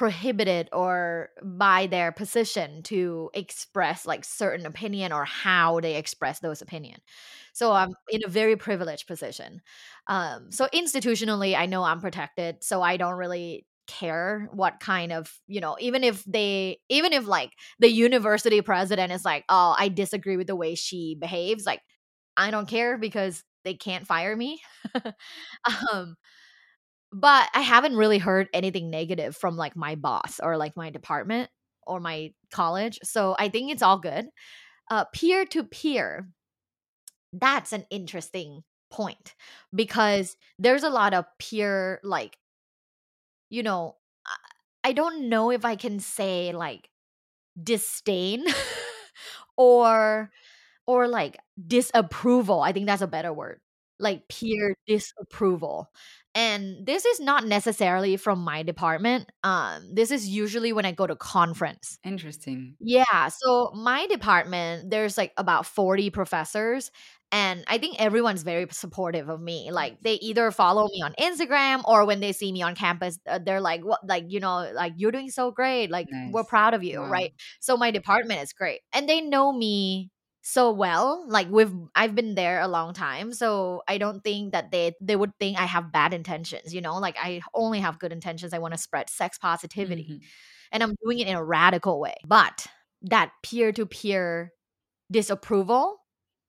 prohibited 0.00 0.66
or 0.72 1.28
by 1.42 1.86
their 1.86 2.10
position 2.10 2.82
to 2.82 3.28
express 3.34 4.06
like 4.06 4.24
certain 4.24 4.64
opinion 4.64 5.12
or 5.12 5.26
how 5.26 5.78
they 5.78 5.96
express 5.96 6.38
those 6.40 6.62
opinion. 6.62 6.98
So 7.52 7.70
i'm 7.72 7.92
in 8.08 8.22
a 8.24 8.28
very 8.28 8.56
privileged 8.56 9.06
position. 9.06 9.60
Um 10.06 10.50
so 10.52 10.68
institutionally 10.74 11.54
i 11.54 11.66
know 11.66 11.82
i'm 11.82 12.00
protected 12.00 12.64
so 12.64 12.80
i 12.80 12.96
don't 12.96 13.18
really 13.18 13.66
care 13.86 14.48
what 14.52 14.80
kind 14.80 15.12
of 15.12 15.30
you 15.46 15.60
know 15.60 15.76
even 15.80 16.02
if 16.02 16.24
they 16.24 16.78
even 16.88 17.12
if 17.12 17.26
like 17.26 17.50
the 17.78 17.88
university 17.92 18.62
president 18.62 19.12
is 19.12 19.22
like 19.24 19.44
oh 19.50 19.74
i 19.78 19.88
disagree 19.88 20.38
with 20.38 20.46
the 20.46 20.56
way 20.56 20.74
she 20.76 21.14
behaves 21.20 21.66
like 21.66 21.82
i 22.38 22.50
don't 22.50 22.68
care 22.68 22.96
because 22.96 23.42
they 23.64 23.74
can't 23.74 24.06
fire 24.06 24.34
me. 24.34 24.62
Um 25.92 26.16
but 27.12 27.48
I 27.54 27.60
haven't 27.60 27.96
really 27.96 28.18
heard 28.18 28.48
anything 28.52 28.90
negative 28.90 29.36
from 29.36 29.56
like 29.56 29.76
my 29.76 29.94
boss 29.96 30.40
or 30.42 30.56
like 30.56 30.76
my 30.76 30.90
department 30.90 31.50
or 31.86 32.00
my 32.00 32.32
college. 32.52 32.98
So 33.02 33.34
I 33.38 33.48
think 33.48 33.70
it's 33.72 33.82
all 33.82 33.98
good. 33.98 34.28
Uh 34.90 35.04
peer 35.12 35.46
to 35.46 35.64
peer. 35.64 36.28
That's 37.32 37.72
an 37.72 37.84
interesting 37.90 38.64
point 38.90 39.34
because 39.74 40.36
there's 40.58 40.82
a 40.82 40.90
lot 40.90 41.14
of 41.14 41.24
peer 41.38 42.00
like 42.02 42.38
you 43.48 43.62
know 43.62 43.96
I 44.84 44.92
don't 44.94 45.28
know 45.28 45.50
if 45.50 45.64
I 45.64 45.76
can 45.76 46.00
say 46.00 46.52
like 46.52 46.90
disdain 47.62 48.46
or 49.56 50.30
or 50.86 51.08
like 51.08 51.38
disapproval. 51.66 52.60
I 52.62 52.72
think 52.72 52.86
that's 52.86 53.02
a 53.02 53.06
better 53.08 53.32
word. 53.32 53.60
Like 54.00 54.28
peer 54.28 54.76
disapproval 54.86 55.90
and 56.34 56.86
this 56.86 57.04
is 57.04 57.20
not 57.20 57.46
necessarily 57.46 58.16
from 58.16 58.40
my 58.40 58.62
department 58.62 59.30
um 59.42 59.82
this 59.92 60.10
is 60.10 60.28
usually 60.28 60.72
when 60.72 60.84
i 60.84 60.92
go 60.92 61.06
to 61.06 61.16
conference 61.16 61.98
interesting 62.04 62.74
yeah 62.80 63.28
so 63.28 63.72
my 63.74 64.06
department 64.06 64.90
there's 64.90 65.18
like 65.18 65.32
about 65.36 65.66
40 65.66 66.10
professors 66.10 66.90
and 67.32 67.64
i 67.66 67.78
think 67.78 67.96
everyone's 68.00 68.42
very 68.42 68.66
supportive 68.70 69.28
of 69.28 69.40
me 69.40 69.70
like 69.72 70.00
they 70.02 70.14
either 70.14 70.50
follow 70.50 70.86
me 70.86 71.02
on 71.02 71.12
instagram 71.18 71.82
or 71.84 72.06
when 72.06 72.20
they 72.20 72.32
see 72.32 72.52
me 72.52 72.62
on 72.62 72.74
campus 72.74 73.18
uh, 73.28 73.38
they're 73.44 73.60
like 73.60 73.84
what 73.84 74.06
like 74.06 74.24
you 74.28 74.40
know 74.40 74.70
like 74.74 74.92
you're 74.96 75.12
doing 75.12 75.30
so 75.30 75.50
great 75.50 75.90
like 75.90 76.06
nice. 76.10 76.32
we're 76.32 76.44
proud 76.44 76.74
of 76.74 76.84
you 76.84 77.00
wow. 77.00 77.08
right 77.08 77.32
so 77.60 77.76
my 77.76 77.90
department 77.90 78.40
is 78.40 78.52
great 78.52 78.80
and 78.92 79.08
they 79.08 79.20
know 79.20 79.52
me 79.52 80.10
so 80.42 80.72
well 80.72 81.24
like 81.28 81.48
we've 81.50 81.72
i've 81.94 82.14
been 82.14 82.34
there 82.34 82.60
a 82.60 82.68
long 82.68 82.94
time 82.94 83.32
so 83.32 83.82
i 83.86 83.98
don't 83.98 84.24
think 84.24 84.52
that 84.52 84.70
they 84.70 84.94
they 85.00 85.16
would 85.16 85.32
think 85.38 85.58
i 85.58 85.66
have 85.66 85.92
bad 85.92 86.14
intentions 86.14 86.74
you 86.74 86.80
know 86.80 86.98
like 86.98 87.16
i 87.20 87.40
only 87.54 87.80
have 87.80 87.98
good 87.98 88.12
intentions 88.12 88.54
i 88.54 88.58
want 88.58 88.72
to 88.72 88.78
spread 88.78 89.10
sex 89.10 89.36
positivity 89.36 90.04
mm-hmm. 90.04 90.24
and 90.72 90.82
i'm 90.82 90.94
doing 91.04 91.18
it 91.18 91.28
in 91.28 91.36
a 91.36 91.44
radical 91.44 92.00
way 92.00 92.14
but 92.24 92.66
that 93.02 93.32
peer-to-peer 93.42 94.52
disapproval 95.10 95.98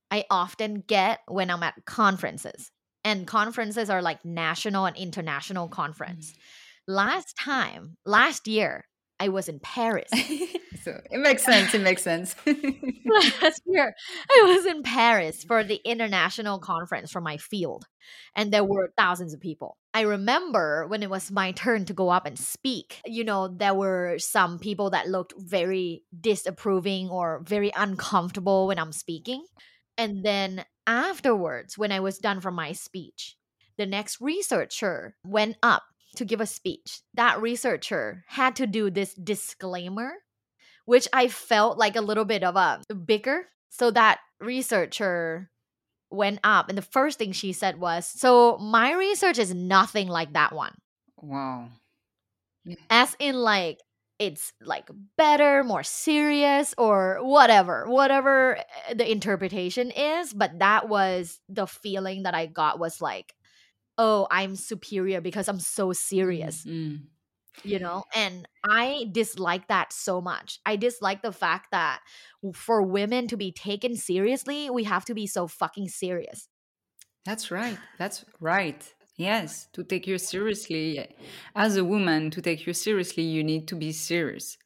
i 0.10 0.23
often 0.30 0.84
get 0.88 1.19
when 1.27 1.49
i'm 1.49 1.63
at 1.63 1.73
conferences 1.86 2.71
and 3.04 3.27
conferences 3.27 3.89
are 3.89 4.01
like 4.01 4.23
national 4.23 4.86
and 4.86 4.95
international 4.95 5.67
conference 5.67 6.32
mm-hmm. 6.32 6.93
last 6.93 7.36
time 7.38 7.97
last 8.06 8.47
year 8.47 8.86
I 9.21 9.27
was 9.27 9.47
in 9.47 9.60
Paris. 9.60 10.10
so 10.83 10.99
it 11.09 11.19
makes 11.19 11.43
sense. 11.43 11.73
It 11.73 11.81
makes 11.81 12.03
sense. 12.03 12.35
Last 12.45 13.61
year, 13.65 13.93
I 14.29 14.55
was 14.55 14.65
in 14.65 14.83
Paris 14.83 15.43
for 15.43 15.63
the 15.63 15.79
international 15.85 16.59
conference 16.59 17.11
for 17.11 17.21
my 17.21 17.37
field, 17.37 17.85
and 18.35 18.51
there 18.51 18.63
were 18.63 18.93
thousands 18.97 19.33
of 19.33 19.39
people. 19.39 19.77
I 19.93 20.01
remember 20.01 20.87
when 20.87 21.03
it 21.03 21.09
was 21.09 21.31
my 21.31 21.51
turn 21.51 21.85
to 21.85 21.93
go 21.93 22.09
up 22.09 22.25
and 22.25 22.37
speak, 22.37 23.01
you 23.05 23.23
know, 23.23 23.47
there 23.47 23.73
were 23.73 24.17
some 24.19 24.59
people 24.59 24.89
that 24.91 25.07
looked 25.07 25.33
very 25.37 26.03
disapproving 26.19 27.09
or 27.09 27.43
very 27.45 27.71
uncomfortable 27.75 28.67
when 28.67 28.79
I'm 28.79 28.93
speaking. 28.93 29.45
And 29.97 30.23
then 30.23 30.65
afterwards, 30.87 31.77
when 31.77 31.91
I 31.91 31.99
was 31.99 32.17
done 32.17 32.39
from 32.39 32.55
my 32.55 32.71
speech, 32.71 33.35
the 33.77 33.85
next 33.85 34.21
researcher 34.21 35.15
went 35.23 35.57
up 35.61 35.83
to 36.15 36.25
give 36.25 36.41
a 36.41 36.45
speech, 36.45 37.01
that 37.13 37.41
researcher 37.41 38.23
had 38.27 38.55
to 38.57 38.67
do 38.67 38.89
this 38.89 39.13
disclaimer, 39.13 40.11
which 40.85 41.07
I 41.13 41.27
felt 41.27 41.77
like 41.77 41.95
a 41.95 42.01
little 42.01 42.25
bit 42.25 42.43
of 42.43 42.55
a 42.55 42.81
bigger. 42.93 43.47
So 43.69 43.91
that 43.91 44.19
researcher 44.39 45.49
went 46.09 46.39
up, 46.43 46.69
and 46.69 46.77
the 46.77 46.83
first 46.83 47.17
thing 47.17 47.31
she 47.31 47.53
said 47.53 47.79
was, 47.79 48.05
So 48.05 48.57
my 48.57 48.93
research 48.93 49.39
is 49.39 49.53
nothing 49.53 50.07
like 50.07 50.33
that 50.33 50.53
one. 50.53 50.73
Wow. 51.21 51.69
As 52.89 53.15
in, 53.19 53.35
like, 53.35 53.79
it's 54.19 54.53
like 54.61 54.87
better, 55.17 55.63
more 55.63 55.83
serious, 55.83 56.75
or 56.77 57.19
whatever, 57.21 57.85
whatever 57.87 58.57
eh, 58.87 58.93
the 58.93 59.09
interpretation 59.09 59.89
is. 59.89 60.31
But 60.33 60.59
that 60.59 60.87
was 60.87 61.39
the 61.49 61.65
feeling 61.65 62.23
that 62.23 62.35
I 62.35 62.45
got 62.45 62.77
was 62.77 63.01
like, 63.01 63.33
oh, 63.97 64.27
I'm 64.29 64.55
superior 64.55 65.21
because 65.21 65.47
I'm 65.47 65.59
so 65.59 65.91
serious. 65.93 66.65
Mm-hmm. 66.65 67.05
You 67.63 67.77
know, 67.77 68.05
and 68.15 68.47
I 68.67 69.05
dislike 69.11 69.67
that 69.67 69.93
so 69.93 70.19
much. 70.19 70.59
I 70.65 70.77
dislike 70.77 71.21
the 71.21 71.31
fact 71.31 71.67
that 71.71 72.01
for 72.55 72.81
women 72.81 73.27
to 73.27 73.37
be 73.37 73.51
taken 73.51 73.95
seriously, 73.95 74.69
we 74.69 74.83
have 74.85 75.05
to 75.05 75.13
be 75.13 75.27
so 75.27 75.47
fucking 75.47 75.89
serious. 75.89 76.49
That's 77.25 77.51
right. 77.51 77.77
That's 77.97 78.25
right. 78.39 78.93
Yes, 79.15 79.67
to 79.73 79.83
take 79.83 80.07
you 80.07 80.17
seriously 80.17 81.07
as 81.55 81.77
a 81.77 81.85
woman, 81.85 82.31
to 82.31 82.41
take 82.41 82.65
you 82.65 82.73
seriously, 82.73 83.23
you 83.23 83.43
need 83.43 83.67
to 83.67 83.75
be 83.75 83.91
serious 83.91 84.57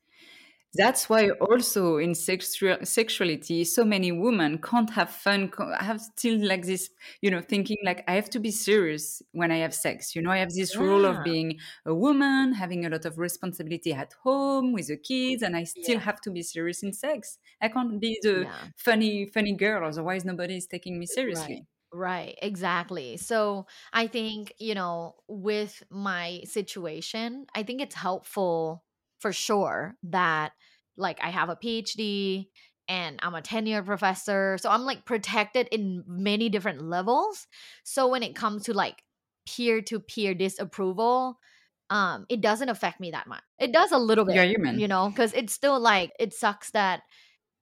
that's 0.76 1.10
why 1.10 1.30
also 1.30 1.98
in 1.98 2.14
sexual 2.14 2.78
sexuality 2.84 3.64
so 3.64 3.84
many 3.84 4.12
women 4.12 4.58
can't 4.58 4.90
have 4.92 5.10
fun 5.10 5.52
I 5.80 5.84
have 5.84 6.02
still 6.02 6.40
like 6.46 6.66
this 6.66 6.90
you 7.22 7.32
know 7.32 7.42
thinking 7.42 7.78
like 7.84 8.04
i 8.08 8.14
have 8.14 8.30
to 8.32 8.40
be 8.40 8.52
serious 8.52 9.22
when 9.32 9.52
i 9.52 9.58
have 9.58 9.74
sex 9.74 10.16
you 10.16 10.22
know 10.22 10.32
i 10.32 10.38
have 10.38 10.54
this 10.54 10.76
yeah. 10.76 10.82
role 10.82 11.06
of 11.06 11.24
being 11.24 11.60
a 11.86 11.94
woman 11.94 12.54
having 12.54 12.86
a 12.86 12.90
lot 12.90 13.06
of 13.06 13.18
responsibility 13.18 13.94
at 13.94 14.14
home 14.24 14.74
with 14.74 14.88
the 14.88 14.98
kids 14.98 15.42
and 15.42 15.56
i 15.56 15.64
still 15.64 15.96
yeah. 15.96 16.00
have 16.00 16.22
to 16.22 16.32
be 16.32 16.42
serious 16.42 16.84
in 16.84 16.94
sex 16.94 17.38
i 17.62 17.68
can't 17.68 18.00
be 18.00 18.18
the 18.22 18.42
yeah. 18.42 18.52
funny 18.78 19.26
funny 19.26 19.54
girl 19.54 19.88
otherwise 19.88 20.26
nobody 20.26 20.58
is 20.58 20.68
taking 20.68 21.00
me 21.00 21.06
seriously 21.06 21.56
right. 21.56 21.66
Right, 21.96 22.38
exactly. 22.42 23.16
So 23.16 23.68
I 23.94 24.08
think, 24.08 24.54
you 24.60 24.76
know, 24.76 25.16
with 25.30 25.82
my 25.90 26.42
situation, 26.44 27.46
I 27.56 27.64
think 27.64 27.80
it's 27.82 27.96
helpful 27.96 28.84
for 29.26 29.34
sure 29.34 29.96
that 30.04 30.52
like 30.98 31.18
I 31.20 31.32
have 31.32 31.50
a 31.50 31.56
PhD 31.56 32.46
and 32.88 33.20
I'm 33.24 33.34
a 33.34 33.42
tenured 33.42 33.88
professor. 33.88 34.60
So 34.62 34.70
I'm 34.70 34.84
like 34.84 35.04
protected 35.04 35.68
in 35.72 36.04
many 36.06 36.48
different 36.48 36.84
levels. 36.84 37.48
So 37.84 38.08
when 38.08 38.22
it 38.22 38.36
comes 38.36 38.66
to 38.66 38.76
like 38.76 39.02
peer 39.48 39.82
to 39.82 40.00
peer 40.00 40.36
disapproval, 40.36 41.40
um, 41.90 42.28
it 42.30 42.40
doesn't 42.40 42.70
affect 42.70 43.00
me 43.00 43.10
that 43.12 43.26
much. 43.26 43.42
It 43.58 43.72
does 43.74 43.92
a 43.92 43.98
little 43.98 44.26
bit, 44.26 44.36
yeah, 44.36 44.44
human. 44.44 44.78
you 44.78 44.88
know, 44.88 45.10
because 45.10 45.34
it's 45.34 45.54
still 45.54 45.80
like 45.80 46.12
it 46.20 46.32
sucks 46.32 46.70
that 46.72 47.02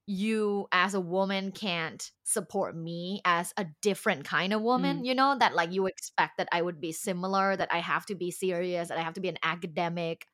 you 0.06 0.67
as 0.73 0.95
a 0.95 0.99
woman 0.99 1.54
can't 1.54 2.12
support 2.26 2.76
me 2.76 3.21
as 3.23 3.54
a 3.56 3.65
different 3.82 4.26
kind 4.26 4.52
of 4.52 4.62
woman 4.62 4.99
mm. 4.99 5.06
you 5.06 5.15
know 5.15 5.38
that 5.39 5.56
like 5.56 5.71
you 5.71 5.88
expect 5.88 6.34
that 6.38 6.49
i 6.52 6.62
would 6.62 6.82
be 6.82 6.91
similar 6.91 7.56
that 7.56 7.69
i 7.71 7.78
have 7.78 8.06
to 8.06 8.13
be 8.13 8.30
serious 8.30 8.89
that 8.89 8.97
i 8.97 9.02
have 9.02 9.13
to 9.13 9.21
be 9.21 9.30
an 9.30 9.38
academic 9.43 10.28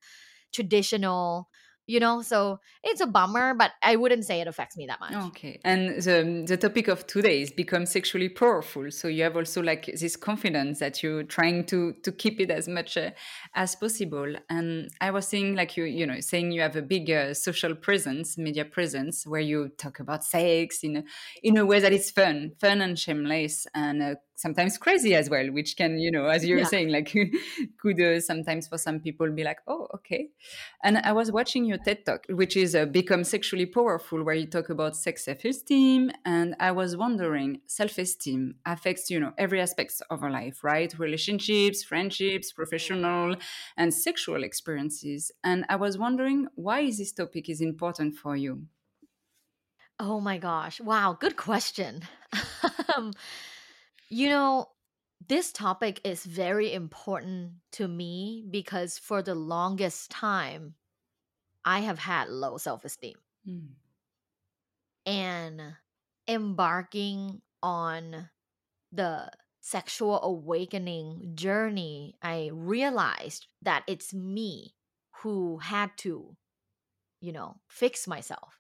traditional 0.54 1.48
you 1.90 2.00
know 2.00 2.22
so 2.22 2.60
it's 2.84 3.02
a 3.02 3.08
bummer 3.08 3.56
but 3.56 3.72
i 3.82 3.96
wouldn't 3.96 4.24
say 4.24 4.40
it 4.40 4.48
affects 4.48 4.78
me 4.78 4.86
that 4.86 5.00
much. 5.00 5.14
Okay 5.30 5.60
and 5.66 6.02
the, 6.04 6.46
the 6.48 6.56
topic 6.56 6.88
of 6.88 7.08
today 7.08 7.42
is 7.42 7.52
become 7.52 7.88
sexually 7.88 8.30
powerful. 8.30 8.92
So 8.92 9.08
you 9.08 9.24
have 9.24 9.36
also 9.36 9.64
like 9.64 9.88
this 9.88 10.16
confidence 10.16 10.78
that 10.80 11.02
you're 11.02 11.24
trying 11.24 11.66
to 11.66 11.94
to 12.04 12.12
keep 12.12 12.40
it 12.40 12.52
as 12.52 12.68
much 12.68 12.96
uh, 12.96 13.10
as 13.56 13.76
possible. 13.76 14.36
And 14.50 14.90
i 15.02 15.10
was 15.10 15.28
saying 15.28 15.56
like 15.56 15.76
you 15.78 15.86
you 15.86 16.06
know 16.06 16.20
saying 16.20 16.52
you 16.52 16.62
have 16.62 16.76
a 16.76 16.84
big 16.84 17.10
uh, 17.10 17.34
social 17.34 17.74
presence 17.74 18.38
media 18.38 18.66
presence 18.66 19.26
where 19.26 19.42
you 19.42 19.70
talk 19.70 20.00
about 20.00 20.24
sex 20.24 20.84
in 20.84 20.98
a, 20.98 21.04
in 21.42 21.58
a 21.58 21.66
way 21.66 21.80
that 21.80 21.92
is 21.92 22.12
fun 22.12 22.52
fun 22.60 22.82
and 22.82 23.00
shameless 23.00 23.66
and 23.74 24.04
uh, 24.04 24.16
sometimes 24.40 24.78
crazy 24.78 25.14
as 25.14 25.30
well 25.30 25.52
which 25.52 25.76
can 25.76 25.98
you 25.98 26.10
know 26.10 26.26
as 26.28 26.46
you're 26.46 26.60
yeah. 26.60 26.74
saying 26.74 26.88
like 26.90 27.14
could 27.82 28.00
uh, 28.02 28.22
sometimes 28.22 28.70
for 28.70 28.78
some 28.78 28.98
people 29.02 29.30
be 29.30 29.44
like 29.44 29.60
oh 29.68 29.88
okay. 29.94 30.30
And 30.82 30.98
i 31.00 31.12
was 31.12 31.30
watching 31.30 31.66
your 31.66 31.78
ted 31.78 32.06
talk 32.06 32.26
which 32.30 32.56
is 32.56 32.74
uh, 32.74 32.86
become 32.86 33.26
sexually 33.26 33.66
powerful 33.66 34.24
where 34.24 34.36
you 34.36 34.48
talk 34.48 34.70
about 34.70 34.96
sex 34.96 35.26
self-esteem 35.26 36.12
and 36.26 36.56
i 36.62 36.72
was 36.72 36.96
wondering 36.96 37.60
self-esteem 37.68 38.56
affects 38.66 39.10
you 39.12 39.20
know 39.20 39.34
every 39.38 39.60
aspect 39.60 40.02
of 40.10 40.24
our 40.24 40.32
life 40.32 40.64
right? 40.64 40.98
Relationships 40.98 41.84
friendships 41.84 42.54
professional 42.54 43.36
and 43.76 43.94
sexual 43.94 44.44
experiences. 44.44 45.32
And 45.44 45.66
i 45.68 45.76
was 45.76 45.98
wondering 45.98 46.48
why 46.56 46.80
is 46.82 46.98
this 47.00 47.12
topic 47.12 47.50
is 47.50 47.60
important 47.60 48.16
for 48.16 48.38
you? 48.38 48.64
Oh 50.00 50.22
my 50.22 50.38
gosh. 50.38 50.80
Wow 50.80 51.18
good 51.20 51.36
question. 51.36 52.04
Um, 52.98 53.14
you 54.10 54.30
know, 54.30 54.70
this 55.28 55.52
topic 55.52 56.02
is 56.04 56.26
very 56.26 56.74
important 56.74 57.52
to 57.74 57.88
me 57.88 58.44
because 58.50 58.98
for 58.98 59.22
the 59.22 59.36
longest 59.36 60.10
time, 60.10 60.76
I 61.66 61.80
have 61.82 62.00
had 62.00 62.30
low 62.30 62.58
self 62.58 62.86
esteem. 62.86 63.18
Mm. 63.48 63.70
And 65.06 65.62
embarking 66.28 67.42
on 67.62 68.30
the 68.92 69.32
sexual 69.62 70.22
awakening 70.24 71.32
journey, 71.36 72.16
I 72.22 72.50
realized 72.54 73.48
that 73.62 73.84
it's 73.88 74.14
me 74.14 74.76
who 75.22 75.58
had 75.58 75.92
to, 75.98 76.36
you 77.20 77.32
know, 77.32 77.58
fix 77.68 78.08
myself 78.08 78.59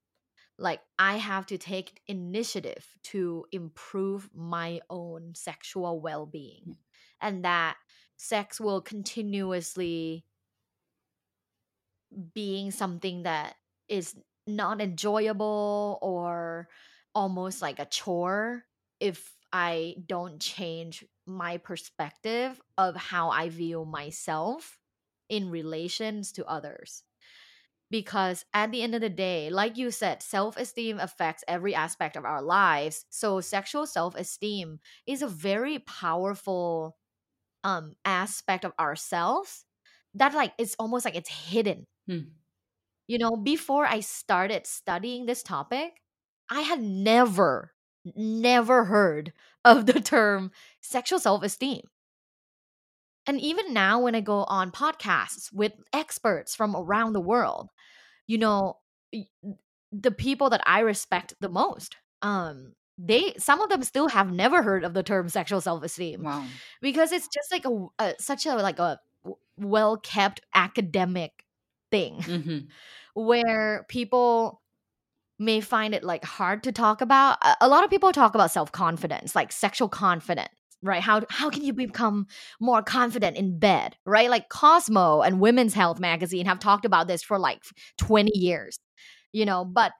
like 0.59 0.81
I 0.97 1.17
have 1.17 1.45
to 1.47 1.57
take 1.57 2.01
initiative 2.07 2.85
to 3.03 3.45
improve 3.51 4.29
my 4.35 4.81
own 4.89 5.33
sexual 5.35 5.99
well-being 6.01 6.63
mm. 6.67 6.75
and 7.21 7.45
that 7.45 7.77
sex 8.17 8.59
will 8.59 8.81
continuously 8.81 10.25
being 12.33 12.71
something 12.71 13.23
that 13.23 13.55
is 13.87 14.15
not 14.45 14.81
enjoyable 14.81 15.99
or 16.01 16.67
almost 17.15 17.61
like 17.61 17.79
a 17.79 17.85
chore 17.85 18.63
if 18.99 19.31
I 19.53 19.95
don't 20.05 20.39
change 20.39 21.05
my 21.25 21.57
perspective 21.57 22.59
of 22.77 22.95
how 22.95 23.29
I 23.29 23.49
view 23.49 23.85
myself 23.85 24.77
in 25.29 25.49
relations 25.49 26.31
to 26.33 26.45
others 26.45 27.03
because 27.91 28.45
at 28.53 28.71
the 28.71 28.81
end 28.83 28.95
of 28.95 29.01
the 29.01 29.09
day 29.09 29.49
like 29.49 29.77
you 29.77 29.91
said 29.91 30.21
self-esteem 30.21 30.99
affects 30.99 31.43
every 31.47 31.75
aspect 31.75 32.15
of 32.15 32.25
our 32.25 32.41
lives. 32.41 33.05
So 33.09 33.41
sexual 33.41 33.85
self-esteem 33.87 34.79
is 35.07 35.21
a 35.21 35.27
very 35.27 35.79
powerful 35.79 36.97
um 37.63 37.95
aspect 38.05 38.65
of 38.65 38.73
ourselves 38.79 39.65
that 40.15 40.33
like 40.33 40.53
it's 40.57 40.75
almost 40.79 41.05
like 41.05 41.15
it's 41.15 41.29
hidden. 41.29 41.87
Hmm. 42.07 42.33
you 43.07 43.17
know 43.17 43.35
before 43.35 43.85
i 43.85 43.99
started 43.99 44.65
studying 44.67 45.25
this 45.25 45.43
topic 45.43 46.01
i 46.49 46.61
had 46.61 46.81
never 46.81 47.73
never 48.15 48.85
heard 48.85 49.33
of 49.65 49.85
the 49.85 49.99
term 49.99 50.51
sexual 50.81 51.19
self-esteem 51.19 51.81
and 53.29 53.39
even 53.41 53.75
now, 53.75 53.99
when 53.99 54.15
I 54.15 54.21
go 54.21 54.43
on 54.45 54.71
podcasts 54.71 55.53
with 55.53 55.73
experts 55.93 56.55
from 56.55 56.75
around 56.75 57.13
the 57.13 57.21
world, 57.21 57.69
you 58.25 58.39
know, 58.39 58.79
the 59.91 60.09
people 60.09 60.49
that 60.49 60.61
I 60.65 60.79
respect 60.79 61.35
the 61.39 61.47
most, 61.47 61.95
um, 62.23 62.73
they 62.97 63.35
some 63.37 63.61
of 63.61 63.69
them 63.69 63.83
still 63.83 64.07
have 64.09 64.31
never 64.31 64.63
heard 64.63 64.83
of 64.83 64.95
the 64.95 65.03
term 65.03 65.29
sexual 65.29 65.61
self-esteem 65.61 66.23
wow. 66.23 66.43
because 66.81 67.11
it's 67.11 67.27
just 67.27 67.51
like 67.51 67.65
a, 67.65 67.87
a 67.99 68.15
such 68.19 68.47
a 68.47 68.55
like 68.55 68.79
a 68.79 68.99
well 69.57 69.97
kept 69.97 70.41
academic 70.55 71.45
thing 71.91 72.15
mm-hmm. 72.15 72.57
where 73.13 73.85
people 73.89 74.59
may 75.37 75.61
find 75.61 75.93
it 75.93 76.03
like 76.03 76.25
hard 76.25 76.63
to 76.63 76.71
talk 76.71 76.99
about 76.99 77.37
a 77.61 77.69
lot 77.69 77.83
of 77.83 77.91
people 77.91 78.11
talk 78.11 78.33
about 78.33 78.51
self-confidence 78.51 79.35
like 79.35 79.51
sexual 79.51 79.87
confidence 79.87 80.49
right? 80.81 81.01
How 81.01 81.21
how 81.29 81.49
can 81.49 81.63
you 81.63 81.73
become 81.73 82.27
more 82.59 82.81
confident 82.81 83.37
in 83.37 83.59
bed 83.59 83.95
right? 84.05 84.29
Like 84.29 84.49
cosmo 84.49 85.21
and 85.21 85.39
women's 85.39 85.73
health 85.73 85.99
magazine 85.99 86.45
have 86.45 86.59
talked 86.59 86.85
about 86.85 87.07
this 87.07 87.23
for 87.23 87.39
like 87.39 87.61
20 87.97 88.31
years 88.37 88.79
you 89.31 89.45
know? 89.45 89.65
But 89.65 89.91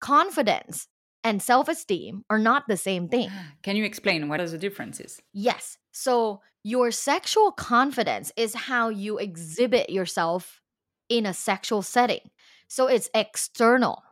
confidence 0.00 0.88
and 1.24 1.42
self-esteem 1.42 2.22
are 2.30 2.38
not 2.38 2.64
the 2.68 2.76
same 2.76 3.08
thing. 3.08 3.28
Ah, 3.32 3.52
can 3.62 3.76
you 3.76 3.84
explain 3.84 4.28
what 4.28 4.40
are 4.40 4.48
the 4.48 4.58
differences 4.58 5.20
yes. 5.32 5.78
So 5.92 6.40
your 6.62 6.90
sexual 6.90 7.52
confidence 7.52 8.32
is 8.36 8.54
how 8.54 8.88
you 8.88 9.18
exhibit 9.18 9.88
yourself 9.88 10.60
in 11.08 11.24
a 11.24 11.32
sexual 11.32 11.82
setting. 11.82 12.30
So 12.68 12.88
it's 12.88 13.08
external. 13.14 14.02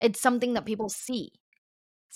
It's 0.00 0.20
something 0.20 0.54
that 0.54 0.66
people 0.66 0.88
see 0.88 1.30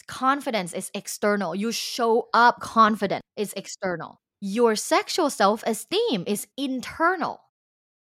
confidence 0.02 0.72
is 0.72 0.90
external. 0.94 1.54
You 1.54 1.72
show 1.72 2.28
up 2.34 2.60
confident 2.60 3.22
is 3.36 3.52
external. 3.54 4.20
Your 4.40 4.76
sexual 4.76 5.30
self 5.30 5.62
esteem 5.66 6.24
is 6.26 6.46
internal 6.56 7.40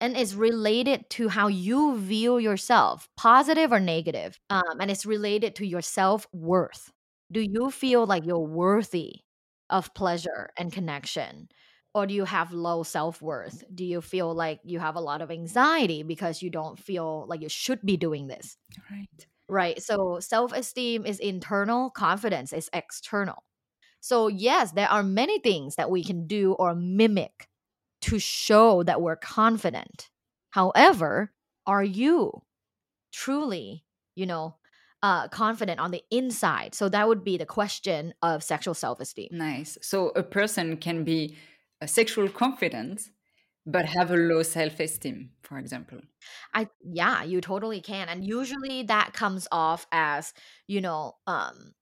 and 0.01 0.17
is 0.17 0.35
related 0.35 1.09
to 1.11 1.29
how 1.29 1.49
you 1.49 1.97
view 1.99 2.39
yourself, 2.39 3.09
positive 3.17 3.73
or 3.73 3.81
negative. 3.81 4.39
Um, 4.51 4.81
and 4.81 4.91
it's 4.91 5.07
related 5.07 5.55
to 5.57 5.67
your 5.67 5.83
self 5.83 6.27
worth. 6.33 6.91
Do 7.31 7.41
you 7.41 7.71
feel 7.71 8.07
like 8.07 8.25
you're 8.27 8.39
worthy 8.39 9.21
of 9.69 9.95
pleasure 9.95 10.51
and 10.59 10.73
connection? 10.73 11.49
Or 11.95 12.07
do 12.07 12.15
you 12.15 12.25
have 12.25 12.53
low 12.53 12.83
self 12.83 13.21
worth? 13.21 13.65
Do 13.75 13.85
you 13.85 14.01
feel 14.01 14.33
like 14.35 14.61
you 14.65 14.79
have 14.79 14.97
a 14.97 15.01
lot 15.01 15.23
of 15.23 15.31
anxiety 15.31 16.03
because 16.03 16.43
you 16.43 16.51
don't 16.51 16.79
feel 16.79 17.27
like 17.29 17.43
you 17.43 17.49
should 17.49 17.83
be 17.83 17.97
doing 17.97 18.29
this? 18.29 18.57
Right. 18.91 19.27
Right. 19.51 19.83
So 19.83 20.21
self 20.21 20.53
esteem 20.53 21.05
is 21.05 21.19
internal, 21.19 21.91
confidence 21.91 22.53
is 22.53 22.71
external. 22.73 23.45
So, 24.01 24.29
yes, 24.29 24.73
there 24.73 24.89
are 24.89 25.03
many 25.03 25.39
things 25.39 25.77
that 25.77 25.91
we 25.91 26.03
can 26.03 26.27
do 26.27 26.55
or 26.55 26.75
mimic 26.75 27.49
to 28.03 28.19
show 28.19 28.83
that 28.85 29.03
we're 29.03 29.17
confident. 29.17 30.09
However, 30.51 31.33
are 31.67 31.85
you 31.85 32.43
truly, 33.13 33.85
you 34.15 34.25
know, 34.25 34.57
uh, 35.03 35.29
confident 35.29 35.81
on 35.81 35.91
the 35.91 36.03
inside? 36.11 36.75
So, 36.75 36.89
that 36.89 37.09
would 37.09 37.25
be 37.25 37.37
the 37.37 37.47
question 37.47 38.15
of 38.23 38.43
sexual 38.43 38.75
self 38.75 39.01
esteem. 39.01 39.29
Nice. 39.33 39.77
So, 39.83 40.09
a 40.17 40.23
person 40.23 40.79
can 40.79 41.05
be 41.05 41.37
a 41.83 41.89
sexual 41.89 42.29
confidence 42.31 43.11
but 43.71 43.87
have 43.87 44.11
a 44.11 44.17
low 44.17 44.43
self-esteem 44.43 45.31
for 45.43 45.59
example. 45.59 45.99
I 46.55 46.69
yeah 46.83 47.23
you 47.23 47.41
totally 47.41 47.81
can 47.81 48.09
and 48.09 48.25
usually 48.25 48.83
that 48.85 49.13
comes 49.13 49.49
off 49.51 49.87
as 49.93 50.33
you 50.67 50.81
know 50.81 51.15
um 51.27 51.75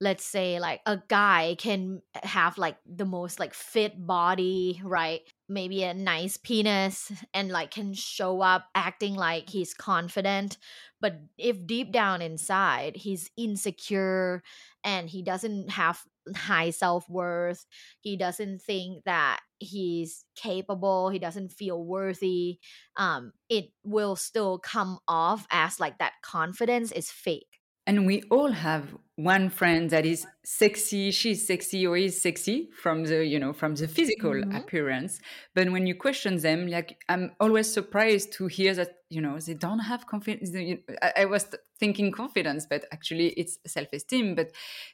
let's 0.00 0.24
say 0.24 0.58
like 0.58 0.80
a 0.84 1.00
guy 1.06 1.54
can 1.58 2.02
have 2.24 2.58
like 2.58 2.76
the 2.84 3.04
most 3.04 3.38
like 3.38 3.54
fit 3.54 4.04
body 4.04 4.80
right? 4.84 5.20
Maybe 5.48 5.84
a 5.84 5.94
nice 5.94 6.36
penis 6.36 7.12
and 7.32 7.50
like 7.50 7.70
can 7.70 7.94
show 7.94 8.40
up 8.40 8.66
acting 8.74 9.14
like 9.14 9.48
he's 9.48 9.74
confident 9.74 10.58
but 11.00 11.20
if 11.38 11.66
deep 11.66 11.92
down 11.92 12.20
inside 12.20 12.96
he's 12.96 13.30
insecure 13.36 14.42
and 14.82 15.08
he 15.08 15.22
doesn't 15.22 15.70
have 15.70 16.02
high 16.36 16.70
self-worth 16.70 17.66
he 18.00 18.16
doesn't 18.16 18.60
think 18.60 19.04
that 19.04 19.40
he's 19.58 20.24
capable 20.36 21.10
he 21.10 21.18
doesn't 21.18 21.50
feel 21.52 21.84
worthy 21.84 22.58
um 22.96 23.32
it 23.48 23.66
will 23.84 24.16
still 24.16 24.58
come 24.58 24.98
off 25.08 25.46
as 25.50 25.78
like 25.78 25.98
that 25.98 26.14
confidence 26.22 26.92
is 26.92 27.10
fake. 27.10 27.46
And 27.86 28.06
we 28.06 28.22
all 28.30 28.52
have 28.52 28.94
one 29.16 29.50
friend 29.50 29.90
that 29.90 30.06
is 30.06 30.26
sexy 30.44 31.10
she's 31.12 31.46
sexy 31.46 31.86
or 31.86 31.96
he's 31.96 32.20
sexy 32.20 32.68
from 32.72 33.04
the 33.04 33.24
you 33.24 33.38
know 33.38 33.52
from 33.52 33.74
the 33.76 33.86
physical 33.86 34.32
Mhm. 34.32 34.56
appearance. 34.60 35.20
But 35.54 35.70
when 35.70 35.86
you 35.86 35.94
question 35.94 36.36
them 36.38 36.66
like 36.66 37.02
i'm 37.08 37.32
always 37.40 37.72
surprised 37.72 38.32
to 38.34 38.46
hear 38.48 38.74
that 38.74 38.90
you 39.08 39.20
know 39.20 39.38
they 39.38 39.54
don't 39.54 39.80
have 39.80 40.06
confidence 40.06 40.50
I, 41.16 41.26
was 41.26 41.46
thinking 41.78 42.10
confidence 42.12 42.66
but 42.68 42.86
actually 42.92 43.28
it's 43.30 43.58
self-esteem. 43.66 44.34
But 44.34 44.52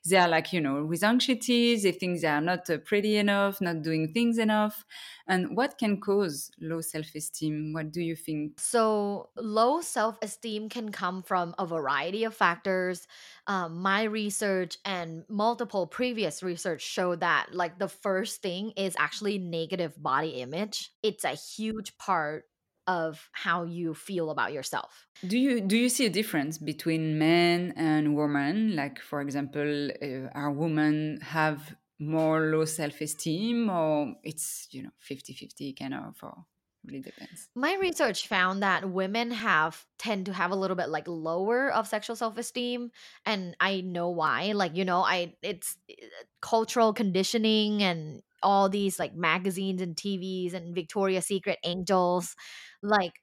they 0.08 0.16
are 0.16 0.28
like 0.28 0.52
you 0.52 0.60
know 0.60 0.84
with 0.84 1.02
anxiety 1.04 1.76
they 1.76 1.92
think 1.92 2.20
they 2.20 2.28
are 2.28 2.40
not 2.40 2.68
uh, 2.68 2.78
pretty 2.78 3.16
enough 3.16 3.60
not 3.60 3.82
doing 3.82 4.12
things 4.12 4.38
enough. 4.38 4.84
And 5.26 5.56
what 5.56 5.78
can 5.78 6.00
cause 6.00 6.50
low 6.60 6.80
self-esteem? 6.80 7.72
What 7.74 7.92
do 7.92 8.00
you 8.00 8.16
think? 8.16 8.58
So, 8.58 9.28
low 9.36 9.80
self 9.82 10.18
esteem 10.22 10.68
can 10.68 10.90
come 10.90 11.22
from 11.22 11.54
a 11.58 11.66
variety 11.66 12.24
of 12.24 12.34
factors. 12.34 13.06
Um, 13.46 13.80
my 13.82 14.02
research 14.04 14.78
and 14.84 15.24
multiple 15.38 15.86
previous 15.86 16.42
research 16.42 16.82
show 16.82 17.14
that, 17.16 17.46
like, 17.52 17.78
the 17.78 17.88
first 17.88 18.42
thing 18.42 18.72
is 18.76 18.92
actually 18.98 19.38
negative 19.38 19.94
body 20.10 20.32
image. 20.46 20.90
It's 21.02 21.24
a 21.24 21.36
huge 21.54 21.96
part 21.96 22.44
of 22.88 23.28
how 23.32 23.64
you 23.64 23.94
feel 23.94 24.30
about 24.30 24.52
yourself. 24.52 25.06
Do 25.32 25.38
you 25.38 25.60
do 25.60 25.76
you 25.76 25.90
see 25.96 26.06
a 26.06 26.14
difference 26.20 26.54
between 26.72 27.18
men 27.18 27.74
and 27.76 28.16
women? 28.16 28.74
Like, 28.74 28.98
for 29.10 29.20
example, 29.20 29.70
uh, 29.90 30.40
are 30.40 30.50
women 30.50 31.20
have 31.22 31.60
more 32.00 32.38
low 32.52 32.64
self-esteem, 32.64 33.68
or 33.68 34.14
it's 34.30 34.68
you 34.70 34.82
know 34.84 34.94
50-50 35.08 35.78
kind 35.78 35.94
of, 35.94 36.14
or 36.22 36.36
really 36.88 37.02
depends. 37.02 37.48
My 37.54 37.74
research 37.80 38.26
found 38.26 38.62
that 38.62 38.88
women 38.90 39.30
have 39.30 39.84
tend 39.98 40.26
to 40.26 40.32
have 40.32 40.50
a 40.50 40.56
little 40.56 40.76
bit 40.76 40.88
like 40.88 41.06
lower 41.06 41.70
of 41.72 41.86
sexual 41.86 42.16
self-esteem 42.16 42.90
and 43.26 43.56
I 43.60 43.80
know 43.80 44.10
why. 44.10 44.52
Like, 44.52 44.76
you 44.76 44.84
know, 44.84 45.02
I 45.02 45.34
it's 45.42 45.76
uh, 45.90 45.94
cultural 46.40 46.92
conditioning 46.92 47.82
and 47.82 48.22
all 48.42 48.68
these 48.68 48.98
like 48.98 49.14
magazines 49.14 49.82
and 49.82 49.96
TVs 49.96 50.54
and 50.54 50.74
Victoria's 50.74 51.26
Secret 51.26 51.58
angels. 51.64 52.34
Like 52.82 53.14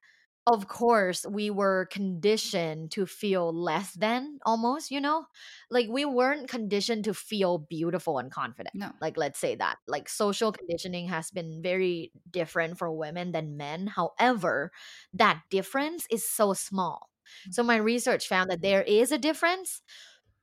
of 0.48 0.68
course, 0.68 1.26
we 1.28 1.50
were 1.50 1.88
conditioned 1.90 2.92
to 2.92 3.08
feel 3.08 3.52
less 3.52 3.94
than 3.94 4.40
almost, 4.46 4.92
you 4.92 5.02
know? 5.02 5.26
Like 5.72 5.88
we 5.90 6.06
weren't 6.06 6.48
conditioned 6.48 7.06
to 7.06 7.16
feel 7.16 7.58
beautiful 7.58 8.20
and 8.20 8.32
confident. 8.32 8.76
No, 8.76 8.92
Like 9.02 9.18
let's 9.18 9.40
say 9.40 9.56
that. 9.56 9.78
Like 9.88 10.08
social 10.08 10.52
conditioning 10.52 11.08
has 11.08 11.32
been 11.32 11.62
very 11.64 12.12
different 12.30 12.78
for 12.78 12.92
women 12.92 13.32
than 13.32 13.58
men. 13.58 13.88
However, 13.88 14.72
that 15.14 15.42
difference 15.50 16.06
is 16.12 16.28
so 16.30 16.54
small. 16.54 17.10
Mm. 17.50 17.54
So 17.54 17.64
my 17.64 17.78
research 17.78 18.28
found 18.28 18.52
that 18.52 18.62
there 18.62 18.84
is 18.84 19.12
a 19.12 19.18
difference, 19.18 19.82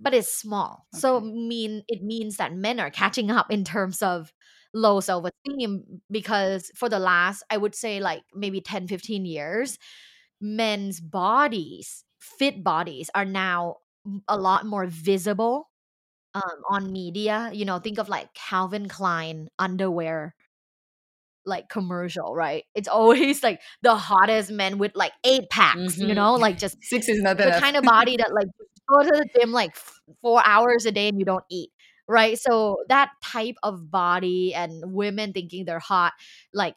but 0.00 0.14
it's 0.14 0.32
small. 0.32 0.86
So 0.92 1.20
mean 1.20 1.84
it 1.88 2.02
means 2.02 2.36
that 2.38 2.54
men 2.54 2.80
are 2.80 2.90
catching 2.90 3.30
up 3.30 3.50
in 3.52 3.64
terms 3.64 4.02
of 4.02 4.32
low 4.74 5.00
self-esteem 5.00 6.02
because 6.10 6.70
for 6.76 6.88
the 6.88 6.98
last 6.98 7.42
I 7.50 7.56
would 7.58 7.74
say 7.74 8.00
like 8.00 8.22
maybe 8.34 8.60
10 8.60 8.88
15 8.88 9.26
years 9.26 9.78
men's 10.40 11.00
bodies, 11.00 12.04
fit 12.20 12.64
bodies 12.64 13.10
are 13.14 13.24
now 13.24 13.76
a 14.28 14.36
lot 14.36 14.66
more 14.66 14.86
visible 14.86 15.70
um, 16.34 16.62
on 16.70 16.92
media. 16.92 17.50
You 17.52 17.64
know, 17.64 17.78
think 17.78 17.98
of 17.98 18.08
like 18.08 18.34
Calvin 18.34 18.88
Klein 18.88 19.48
underwear 19.58 20.34
like 21.44 21.68
commercial, 21.68 22.34
right? 22.34 22.64
It's 22.74 22.88
always 22.88 23.42
like 23.42 23.60
the 23.82 23.94
hottest 23.94 24.50
men 24.50 24.78
with 24.78 24.92
like 24.94 25.12
eight 25.24 25.50
packs, 25.50 26.00
you 26.00 26.14
Mhm. 26.14 26.14
know, 26.14 26.34
like 26.34 26.58
just 26.58 26.76
six 26.82 27.08
is 27.08 27.22
not 27.22 27.40
the 27.42 27.52
enough. 27.52 27.52
kind 27.52 27.76
of 27.76 27.84
body 27.84 28.16
that 28.18 28.32
like 28.34 28.48
go 28.88 29.02
to 29.02 29.08
the 29.10 29.26
gym 29.38 29.52
like 29.52 29.76
four 30.22 30.42
hours 30.44 30.86
a 30.86 30.92
day 30.92 31.08
and 31.08 31.18
you 31.18 31.24
don't 31.24 31.44
eat 31.50 31.70
right? 32.12 32.38
So 32.38 32.78
that 32.90 33.12
type 33.24 33.56
of 33.64 33.90
body 33.90 34.54
and 34.54 34.92
women 34.94 35.32
thinking 35.34 35.64
they're 35.66 35.80
hot 35.80 36.14
like 36.54 36.76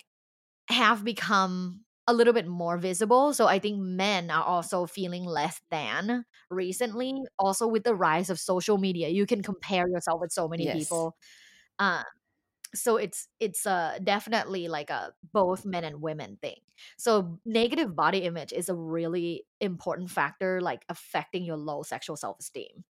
have 0.69 1.03
become 1.03 1.81
a 2.07 2.13
little 2.13 2.33
bit 2.33 2.47
more 2.47 2.77
visible. 2.77 3.33
So 3.33 3.47
i 3.47 3.59
think 3.59 3.79
men 3.79 4.29
are 4.31 4.43
also 4.43 4.85
feeling 4.85 5.25
less 5.25 5.61
than 5.71 6.25
recently 6.51 7.13
also 7.39 7.67
with 7.67 7.83
the 7.83 7.95
rise 7.95 8.29
of 8.29 8.39
social 8.39 8.77
media. 8.77 9.09
You 9.09 9.25
can 9.25 9.41
compare 9.43 9.87
yourself 9.89 10.21
with 10.21 10.31
so 10.31 10.47
many 10.47 10.67
Yes. 10.67 10.67
people. 10.67 11.15
Uh, 11.79 12.03
so 12.75 12.97
it's 12.97 13.29
it's 13.39 13.65
uh 13.67 13.99
definitely 14.03 14.67
like 14.67 14.89
a 14.91 15.13
both 15.33 15.65
men 15.65 15.83
and 15.85 16.01
women 16.01 16.37
thing 16.41 16.57
so 16.97 17.39
negative 17.45 17.95
body 17.95 18.19
image 18.19 18.53
is 18.53 18.69
a 18.69 18.75
really 18.75 19.45
important 19.61 20.09
factor 20.09 20.61
like 20.61 20.83
affecting 20.89 21.43
your 21.43 21.57
low 21.57 21.83
sexual 21.83 22.15
self-esteem. 22.15 22.83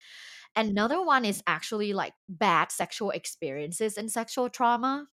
Another 0.56 1.02
one 1.02 1.24
is 1.24 1.42
actually 1.46 1.92
like 1.92 2.12
bad 2.28 2.70
sexual 2.72 3.10
experiences 3.10 3.96
and 3.96 4.10
sexual 4.10 4.48
trauma 4.48 5.06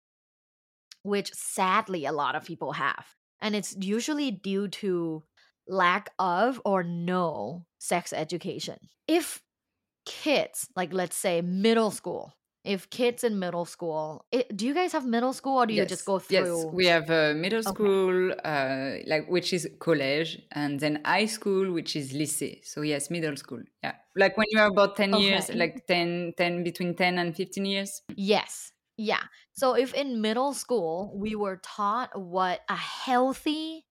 which 1.03 1.33
sadly 1.33 2.05
a 2.05 2.13
lot 2.13 2.35
of 2.35 2.45
people 2.45 2.73
have 2.73 3.15
and 3.41 3.55
it's 3.55 3.77
usually 3.81 4.31
due 4.31 4.69
to 4.69 5.23
lack 5.69 6.11
of 6.19 6.61
or 6.65 6.83
no 6.83 7.65
sex 7.79 8.13
education. 8.13 8.77
If 9.07 9.43
kids 10.07 10.69
like 10.75 10.93
let's 10.93 11.17
say 11.17 11.43
middle 11.43 11.91
school 11.91 12.35
if 12.69 12.91
kids 12.91 13.25
in 13.25 13.39
middle 13.39 13.65
school 13.65 14.27
it, 14.33 14.57
do 14.57 14.67
you 14.67 14.75
guys 14.75 14.93
have 14.93 15.07
middle 15.07 15.33
school 15.33 15.59
or 15.59 15.67
do 15.67 15.75
you 15.75 15.87
just 15.87 16.05
Yes, 16.05 16.15
go 16.15 16.19
yes, 16.31 16.67
through 16.67 16.73
we 16.73 16.87
have 16.87 17.11
uh, 17.11 17.35
middle 17.35 17.63
Okay. 17.67 17.91
school, 18.03 18.33
uh, 18.43 18.95
like 19.07 19.29
which 19.29 19.53
is 19.53 19.69
college, 19.81 20.41
and 20.53 20.81
then 20.81 21.03
high 21.05 21.27
school, 21.27 21.73
which 21.73 21.95
is 21.95 22.15
lycée. 22.15 22.65
So 22.65 22.81
yes, 22.81 23.11
middle 23.11 23.37
school. 23.37 23.63
Yeah, 23.85 23.97
like 24.17 24.37
when 24.39 24.47
you 24.51 24.61
are 24.61 24.69
about 24.69 24.97
ten 24.97 25.13
years, 25.13 25.51
like 25.55 25.87
10, 25.87 26.33
10 26.39 26.65
between 26.65 26.97
ten 26.97 27.19
and 27.19 27.37
fifteen 27.37 27.67
years. 27.67 28.01
yes 28.17 28.73
yeah 28.97 29.23
so 29.53 29.75
if 29.75 29.95
in 29.95 30.21
middle 30.21 30.53
school 30.53 31.13
we 31.17 31.35
were 31.35 31.57
taught 31.63 32.11
what 32.19 32.61
a 32.69 32.77
healthy 32.77 33.85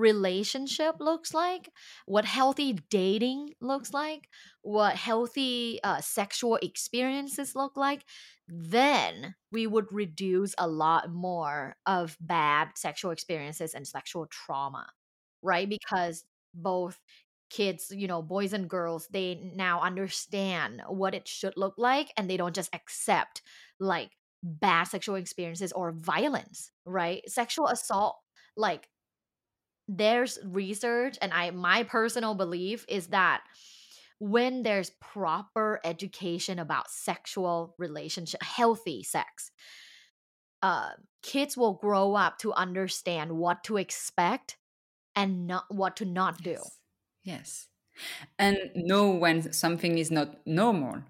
relationship 0.00 0.96
looks 1.00 1.34
like 1.34 1.70
what 2.06 2.24
healthy 2.24 2.72
dating 2.90 3.50
looks 3.60 3.92
like 3.92 4.28
what 4.62 4.96
healthy 4.96 5.80
uh, 5.84 6.00
sexual 6.00 6.56
experiences 6.62 7.54
look 7.54 7.76
like 7.76 8.04
then 8.48 9.34
we 9.52 9.66
would 9.66 9.86
reduce 9.92 10.54
a 10.58 10.66
lot 10.66 11.10
more 11.12 11.76
of 11.86 12.16
bad 12.20 12.70
sexual 12.76 13.10
experiences 13.12 13.74
and 13.74 13.86
sexual 13.86 14.26
trauma 14.26 14.86
right? 15.42 15.68
Because 15.68 16.24
both 16.54 16.98
kids 17.50 17.90
you 17.90 18.06
know 18.06 18.22
boys 18.22 18.52
and 18.52 18.70
girls 18.70 19.08
they 19.10 19.34
now 19.56 19.80
understand 19.80 20.80
what 20.88 21.14
it 21.14 21.26
should 21.26 21.52
look 21.56 21.74
like 21.78 22.12
and 22.16 22.30
they 22.30 22.36
don't 22.36 22.54
just 22.54 22.72
accept 22.72 23.42
like 23.80 24.10
bad 24.42 24.84
sexual 24.84 25.16
experiences 25.16 25.72
or 25.72 25.92
violence 25.92 26.70
right? 26.86 27.22
Sexual 27.28 27.66
assault 27.68 28.16
like 28.56 28.88
there's 29.96 30.38
research 30.44 31.18
and 31.20 31.32
i 31.32 31.50
my 31.50 31.82
personal 31.82 32.34
belief 32.34 32.84
is 32.88 33.08
that 33.08 33.42
when 34.18 34.62
there's 34.62 34.90
proper 35.00 35.80
education 35.84 36.58
about 36.58 36.90
sexual 36.90 37.74
relationship 37.78 38.42
healthy 38.42 39.02
sex 39.02 39.50
uh, 40.62 40.90
kids 41.22 41.56
will 41.56 41.72
grow 41.72 42.14
up 42.14 42.38
to 42.38 42.52
understand 42.52 43.32
what 43.32 43.64
to 43.64 43.78
expect 43.78 44.58
and 45.16 45.46
not 45.46 45.64
what 45.70 45.96
to 45.96 46.04
not 46.04 46.42
do 46.42 46.50
Yes. 46.50 46.78
Yes. 47.22 47.68
And 48.38 48.58
know 48.74 49.10
when 49.10 49.52
something 49.52 49.98
is 49.98 50.10
not 50.10 50.46
normal, 50.46 51.02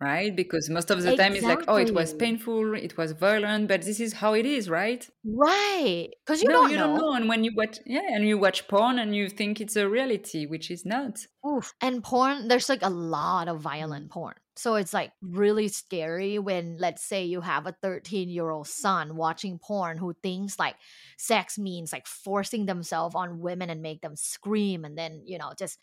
right? 0.00 0.34
Because 0.34 0.68
most 0.70 0.90
of 0.90 1.02
the 1.02 1.12
time 1.12 1.34
it's 1.36 1.46
like, 1.46 1.64
oh, 1.68 1.76
it 1.76 1.92
was 1.92 2.12
painful, 2.12 2.74
it 2.74 2.96
was 2.96 3.12
violent, 3.12 3.68
but 3.68 3.82
this 3.82 4.00
is 4.00 4.14
how 4.14 4.34
it 4.34 4.46
is, 4.46 4.68
right? 4.68 5.08
right 5.24 6.08
because 6.24 6.42
you 6.42 6.48
no, 6.48 6.52
don't 6.52 6.70
you 6.70 6.76
know 6.76 6.94
don't 6.94 6.94
know. 6.94 7.12
And 7.14 7.28
when 7.28 7.44
you 7.44 7.52
watch, 7.56 7.78
yeah, 7.86 8.02
and 8.14 8.26
you 8.26 8.38
watch 8.38 8.68
porn 8.68 8.98
and 8.98 9.14
you 9.14 9.28
think 9.28 9.60
it's 9.60 9.76
a 9.76 9.88
reality, 9.88 10.46
which 10.46 10.70
is 10.70 10.84
not. 10.84 11.26
Oof. 11.46 11.74
And 11.80 12.02
porn, 12.02 12.48
there's 12.48 12.68
like 12.68 12.82
a 12.82 12.90
lot 12.90 13.48
of 13.48 13.60
Mm. 13.60 13.60
violent 13.60 14.10
porn. 14.10 14.34
So 14.56 14.74
it's 14.76 14.92
like 14.94 15.12
really 15.20 15.68
scary 15.68 16.38
when, 16.38 16.76
let's 16.78 17.04
say, 17.04 17.24
you 17.24 17.40
have 17.42 17.66
a 17.66 17.76
13 17.82 18.28
year 18.30 18.50
old 18.50 18.66
son 18.66 19.16
watching 19.16 19.58
porn 19.58 19.98
who 19.98 20.14
thinks 20.22 20.58
like 20.58 20.76
sex 21.18 21.58
means 21.58 21.92
like 21.92 22.06
forcing 22.06 22.66
themselves 22.66 23.14
on 23.14 23.40
women 23.40 23.70
and 23.70 23.82
make 23.82 24.00
them 24.00 24.16
scream 24.16 24.84
and 24.84 24.96
then, 24.96 25.22
you 25.26 25.38
know, 25.38 25.52
just 25.58 25.78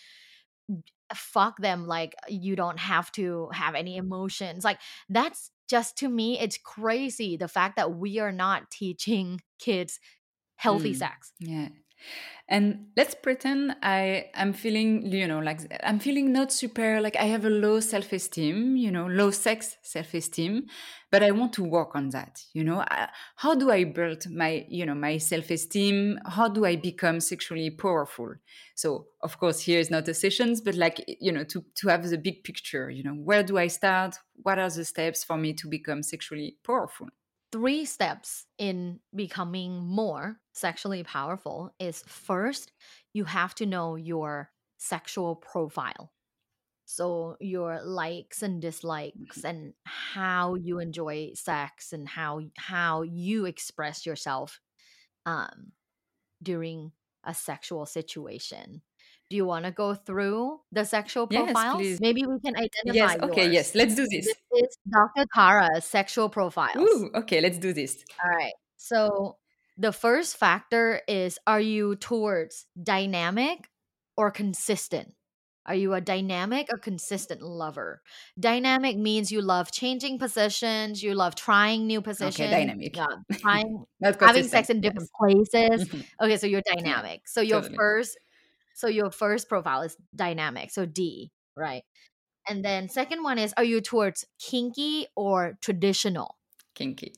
fuck 1.13 1.58
them 1.60 1.86
like 1.88 2.16
you 2.28 2.56
don't 2.56 2.80
have 2.80 3.12
to 3.13 3.50
have 3.54 3.76
any 3.76 3.98
emotions. 3.98 4.63
Like 4.63 4.80
that's 5.10 5.52
just 5.70 5.98
to 6.00 6.10
me, 6.10 6.39
it's 6.39 6.58
crazy 6.58 7.38
the 7.38 7.48
fact 7.48 7.76
that 7.78 7.96
we 7.96 8.20
are 8.20 8.32
not 8.32 8.70
teaching 8.72 9.42
kids 9.60 10.00
healthy 10.56 10.94
Mm. 10.94 10.96
sex. 10.96 11.34
Yeah. 11.39 11.70
And 12.50 12.88
let's 12.98 13.16
pretend 13.16 13.76
I 13.82 14.26
am 14.36 14.52
feeling, 14.52 15.06
you 15.12 15.28
know, 15.28 15.39
like 15.39 15.62
I'm 15.82 15.98
feeling 16.00 16.34
not 16.34 16.52
super, 16.52 17.00
like 17.00 17.16
I 17.16 17.24
have 17.24 17.46
a 17.46 17.50
low 17.50 17.80
self 17.80 18.12
esteem, 18.12 18.76
you 18.76 18.92
know, 18.92 19.08
low 19.08 19.32
sex 19.32 19.78
self 19.82 20.13
esteem, 20.13 20.68
but 21.10 21.24
I 21.24 21.32
want 21.32 21.54
to 21.54 21.63
work 21.63 21.96
on 21.96 22.10
that, 22.10 22.42
you 22.54 22.63
know. 22.66 22.84
How 23.38 23.56
do 23.56 23.72
I 23.72 23.86
build 23.86 24.30
my, 24.30 24.66
you 24.68 24.86
know, 24.86 24.94
my 24.94 25.18
self 25.18 25.50
esteem? 25.52 26.20
How 26.26 26.50
do 26.50 26.66
I 26.66 26.76
become 26.76 27.22
sexually 27.22 27.70
powerful? 27.70 28.36
So, 28.76 29.08
of 29.22 29.39
course, 29.39 29.62
here 29.62 29.80
is 29.80 29.89
not 29.89 30.08
a 30.10 30.13
sessions, 30.13 30.60
but 30.60 30.76
like, 30.76 31.04
you 31.22 31.32
know, 31.32 31.46
to, 31.46 31.63
to 31.76 31.88
have 31.88 32.08
the 32.10 32.18
big 32.18 32.44
picture, 32.44 32.89
you 32.89 33.04
know, 33.04 33.13
where 33.13 33.44
do 33.44 33.58
I 33.58 33.68
start? 33.68 34.18
What 34.42 34.60
are 34.60 34.70
the 34.70 34.84
steps 34.84 35.24
for 35.24 35.38
me 35.38 35.54
to 35.54 35.68
become 35.68 36.04
sexually 36.04 36.58
powerful? 36.66 37.08
Three 37.54 37.86
steps 37.86 38.48
in 38.58 39.00
becoming 39.16 39.86
more 39.86 40.39
sexually 40.54 41.04
powerful 41.04 41.72
is 41.80 42.04
first, 42.08 42.72
you 43.13 43.26
have 43.26 43.54
to 43.54 43.68
know 43.68 43.96
your 43.96 44.50
sexual 44.80 45.36
profile. 45.36 46.12
So, 46.86 47.38
your 47.39 47.82
likes 47.84 48.42
and 48.42 48.62
dislikes, 48.62 49.44
and 49.46 49.74
how 49.86 50.56
you 50.56 50.80
enjoy 50.80 51.34
sex, 51.36 51.94
and 51.94 52.10
how 52.10 52.42
how 52.58 53.04
you 53.04 53.46
express 53.46 54.06
yourself 54.06 54.60
um, 55.26 55.74
during 56.42 56.92
a 57.24 57.34
sexual 57.34 57.86
situation. 57.86 58.82
Do 59.34 59.38
you 59.38 59.46
want 59.46 59.65
to 59.65 59.72
go 59.72 59.96
through 59.96 60.60
the 60.72 60.84
sexual 60.86 61.26
Yes, 61.26 61.48
profiles? 61.48 61.74
please. 61.74 62.00
Maybe 62.00 62.24
we 62.24 62.39
can 62.39 62.54
Yes, 62.86 63.15
identify 63.15 63.26
okay, 63.26 63.46
yours. 63.46 63.54
yes, 63.54 63.74
let's 63.74 63.96
do 63.96 64.06
this. 64.08 64.28
This 64.28 64.38
is 64.62 64.78
Dr. 64.88 65.26
Tara's 65.34 65.86
sexual 65.86 66.30
profiles. 66.30 66.78
Ooh, 66.78 67.10
okay, 67.15 67.41
let's 67.41 67.58
do 67.58 67.74
this. 67.74 68.06
All 68.24 68.30
right. 68.30 68.54
So 68.78 69.38
the 69.76 69.91
first 69.91 70.38
factor 70.38 71.02
is 71.08 71.39
are 71.48 71.60
you 71.60 71.96
towards 71.96 72.67
dynamic 72.84 73.72
or 74.15 74.30
consistent? 74.30 75.15
Are 75.65 75.74
you 75.74 75.96
a 75.96 76.02
dynamic 76.02 76.67
or 76.72 76.78
consistent 76.78 77.41
lover? 77.41 78.04
Dynamic 78.39 78.98
means 78.98 79.32
you 79.32 79.41
love 79.41 79.72
changing 79.72 80.19
positions, 80.19 81.02
you 81.02 81.15
love 81.15 81.34
trying 81.34 81.88
new 81.88 82.04
positions. 82.04 82.52
Okay, 82.52 82.52
dynamic. 82.52 82.96
yeah, 82.96 83.08
trying 83.41 83.86
having 84.22 84.43
sex 84.43 84.69
in 84.69 84.80
different 84.82 85.10
Yes. 85.10 85.48
places. 85.50 85.88
Mhm. 85.89 86.04
Okay, 86.22 86.38
so 86.38 86.46
you're 86.46 86.62
dynamic. 86.78 87.22
So 87.28 87.41
your 87.41 87.62
totally. 87.62 87.78
first 87.80 88.15
so 88.74 88.88
your 88.88 89.12
first 89.12 89.50
profile 89.50 89.82
is 89.82 89.96
dynamic. 90.16 90.72
So 90.72 90.86
D, 90.86 91.32
right? 91.56 91.84
And 92.48 92.64
then 92.64 92.90
second 92.90 93.24
one 93.24 93.40
is 93.40 93.54
are 93.58 93.64
you 93.64 93.82
towards 93.82 94.26
kinky 94.40 95.08
or 95.16 95.58
traditional? 95.62 96.36
Kinky. 96.76 97.14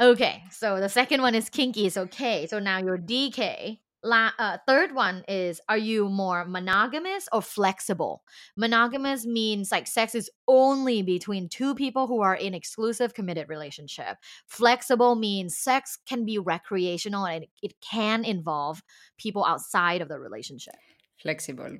Okay, 0.00 0.42
so 0.50 0.78
the 0.78 0.88
second 0.90 1.22
one 1.22 1.34
is 1.34 1.48
kinky. 1.48 1.88
So 1.88 2.06
K. 2.06 2.46
So 2.46 2.58
now 2.58 2.78
you're 2.78 2.98
DK. 2.98 3.78
La- 4.06 4.30
uh, 4.38 4.56
third 4.68 4.94
one 4.94 5.24
is 5.26 5.60
are 5.68 5.76
you 5.76 6.08
more 6.08 6.44
monogamous 6.44 7.28
or 7.32 7.42
flexible? 7.42 8.22
Monogamous 8.56 9.26
means 9.26 9.72
like 9.72 9.88
sex 9.88 10.14
is 10.14 10.30
only 10.46 11.02
between 11.02 11.48
two 11.48 11.74
people 11.74 12.06
who 12.06 12.20
are 12.20 12.36
in 12.36 12.54
exclusive 12.54 13.14
committed 13.14 13.48
relationship. 13.48 14.16
Flexible 14.46 15.16
means 15.16 15.58
sex 15.58 15.98
can 16.06 16.24
be 16.24 16.38
recreational 16.38 17.26
and 17.26 17.44
it, 17.44 17.50
it 17.62 17.74
can 17.80 18.24
involve 18.24 18.80
people 19.18 19.44
outside 19.44 20.00
of 20.00 20.08
the 20.08 20.20
relationship. 20.20 20.76
Flexible. 21.20 21.78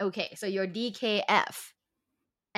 Okay, 0.00 0.30
so 0.34 0.46
you're 0.46 0.66
DKF. 0.66 1.72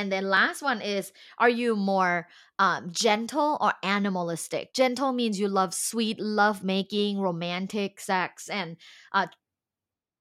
And 0.01 0.11
then 0.11 0.31
last 0.31 0.63
one 0.63 0.81
is 0.81 1.13
are 1.37 1.51
you 1.51 1.77
more 1.77 2.27
um, 2.59 2.91
gentle 2.91 3.59
or 3.61 3.75
animalistic? 3.83 4.73
Gentle 4.73 5.13
means 5.13 5.39
you 5.39 5.47
love 5.47 5.75
sweet 5.75 6.19
love 6.19 6.65
making, 6.65 7.21
romantic 7.21 8.01
sex, 8.01 8.49
and 8.49 8.79
uh, 9.13 9.27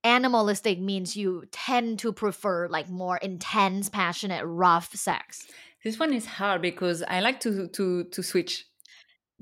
animalistic 0.03 0.81
means 0.81 1.15
you 1.15 1.45
tend 1.53 1.99
to 1.99 2.11
prefer 2.11 2.67
like 2.67 2.89
more 2.89 3.15
intense, 3.17 3.87
passionate, 3.87 4.45
rough 4.45 4.93
sex. 4.93 5.47
This 5.81 5.97
one 5.97 6.11
is 6.11 6.25
hard 6.25 6.61
because 6.61 7.01
I 7.03 7.21
like 7.21 7.39
to 7.41 7.69
to 7.69 8.03
to 8.03 8.21
switch. 8.21 8.65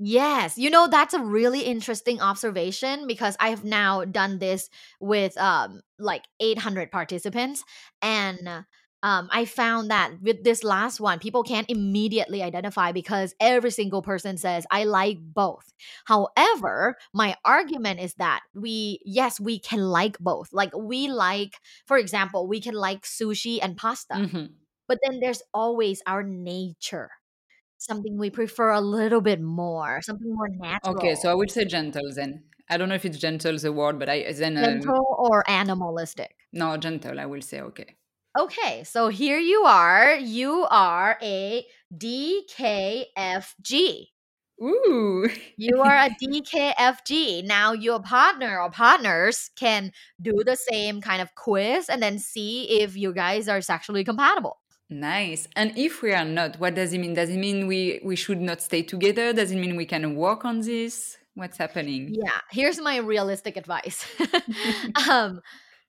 Yes, 0.00 0.56
you 0.56 0.70
know 0.70 0.86
that's 0.86 1.14
a 1.14 1.20
really 1.20 1.62
interesting 1.62 2.20
observation 2.20 3.08
because 3.08 3.36
I 3.40 3.48
have 3.48 3.64
now 3.64 4.04
done 4.04 4.38
this 4.38 4.70
with 5.00 5.36
um 5.36 5.80
like 5.98 6.26
800 6.38 6.92
participants 6.92 7.64
and 8.00 8.46
uh, 8.46 8.62
um 9.02 9.28
I 9.32 9.44
found 9.44 9.90
that 9.90 10.20
with 10.22 10.44
this 10.44 10.64
last 10.64 11.00
one 11.00 11.18
people 11.18 11.42
can't 11.42 11.70
immediately 11.70 12.42
identify 12.42 12.92
because 12.92 13.34
every 13.40 13.70
single 13.70 14.02
person 14.02 14.36
says 14.36 14.66
I 14.70 14.84
like 14.84 15.18
both. 15.20 15.72
However, 16.06 16.96
my 17.14 17.36
argument 17.44 18.00
is 18.00 18.14
that 18.14 18.40
we 18.54 19.00
yes, 19.04 19.38
we 19.40 19.58
can 19.60 19.80
like 19.80 20.18
both. 20.18 20.48
Like 20.52 20.74
we 20.76 21.08
like 21.08 21.54
for 21.86 21.98
example, 21.98 22.48
we 22.48 22.60
can 22.60 22.74
like 22.74 23.02
sushi 23.02 23.58
and 23.62 23.76
pasta. 23.76 24.14
Mhm. 24.16 24.54
But 24.88 24.98
then 25.04 25.20
there's 25.20 25.42
always 25.54 26.02
our 26.06 26.22
nature 26.22 27.10
something 27.78 28.18
we 28.18 28.30
prefer 28.30 28.70
a 28.72 28.80
little 28.80 29.20
bit 29.20 29.40
more, 29.40 30.00
something 30.02 30.34
more 30.34 30.48
natural. 30.48 30.96
Okay, 30.96 31.14
so 31.14 31.30
I 31.30 31.34
would 31.34 31.50
say 31.50 31.64
gentle 31.64 32.12
then. 32.14 32.44
I 32.68 32.76
don't 32.76 32.88
know 32.88 32.94
if 32.94 33.04
it's 33.04 33.18
gentle 33.18 33.56
the 33.58 33.72
word, 33.72 33.98
but 33.98 34.08
I 34.08 34.32
then 34.32 34.58
um, 34.58 34.80
gentle 34.80 35.16
or 35.18 35.48
animalistic. 35.48 36.34
no 36.52 36.76
gentle. 36.76 37.18
I 37.20 37.26
will 37.26 37.42
say 37.42 37.60
okay. 37.60 37.96
Okay, 38.38 38.84
so 38.84 39.08
here 39.08 39.38
you 39.40 39.64
are. 39.64 40.14
You 40.14 40.64
are 40.70 41.18
a 41.20 41.66
DKFG. 41.92 43.06
Ooh. 44.62 45.28
You 45.56 45.80
are 45.82 45.96
a 45.96 46.10
DKFG. 46.22 47.44
Now, 47.44 47.72
your 47.72 48.00
partner 48.00 48.60
or 48.60 48.70
partners 48.70 49.50
can 49.56 49.90
do 50.22 50.34
the 50.46 50.54
same 50.54 51.00
kind 51.00 51.20
of 51.20 51.34
quiz 51.34 51.88
and 51.88 52.00
then 52.00 52.20
see 52.20 52.78
if 52.80 52.96
you 52.96 53.12
guys 53.12 53.48
are 53.48 53.60
sexually 53.60 54.04
compatible. 54.04 54.58
Nice. 54.88 55.48
And 55.56 55.76
if 55.76 56.00
we 56.00 56.12
are 56.12 56.24
not, 56.24 56.60
what 56.60 56.76
does 56.76 56.92
it 56.92 56.98
mean? 56.98 57.14
Does 57.14 57.30
it 57.30 57.38
mean 57.38 57.66
we 57.66 57.98
we 58.04 58.14
should 58.14 58.40
not 58.40 58.62
stay 58.62 58.82
together? 58.82 59.32
Does 59.32 59.50
it 59.50 59.56
mean 59.56 59.74
we 59.74 59.84
can 59.84 60.14
work 60.14 60.44
on 60.44 60.60
this? 60.60 61.18
What's 61.34 61.58
happening? 61.58 62.10
Yeah, 62.12 62.38
here's 62.52 62.80
my 62.80 62.98
realistic 62.98 63.56
advice. 63.56 64.06
um, 65.10 65.42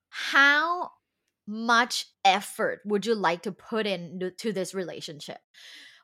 how 0.09 0.89
much 1.49 2.05
effort 2.23 2.81
would 2.85 3.05
you 3.05 3.15
like 3.15 3.43
to 3.43 3.51
put 3.51 3.87
into 3.87 4.31
to 4.31 4.53
this 4.53 4.73
relationship? 4.73 5.39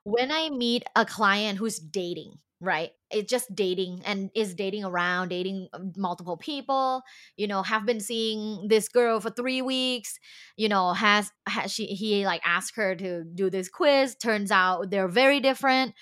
When 0.03 0.31
I 0.31 0.49
meet 0.49 0.83
a 0.95 1.05
client 1.05 1.57
who's 1.57 1.79
dating, 1.79 2.33
right? 2.61 2.91
It's 3.11 3.29
just 3.29 3.53
dating 3.55 4.01
and 4.05 4.29
is 4.35 4.55
dating 4.55 4.83
around, 4.85 5.29
dating 5.29 5.67
um, 5.73 5.93
multiple 5.97 6.37
people, 6.37 7.03
you 7.37 7.47
know, 7.47 7.63
have 7.63 7.85
been 7.85 7.99
seeing 7.99 8.67
this 8.67 8.87
girl 8.87 9.19
for 9.19 9.29
3 9.29 9.61
weeks, 9.61 10.19
you 10.57 10.69
know, 10.69 10.93
has, 10.93 11.31
has 11.47 11.71
she 11.71 11.87
he 11.87 12.25
like 12.25 12.41
asked 12.45 12.75
her 12.75 12.95
to 12.95 13.23
do 13.23 13.49
this 13.49 13.69
quiz, 13.69 14.15
turns 14.15 14.51
out 14.51 14.89
they're 14.89 15.07
very 15.07 15.39
different. 15.39 15.93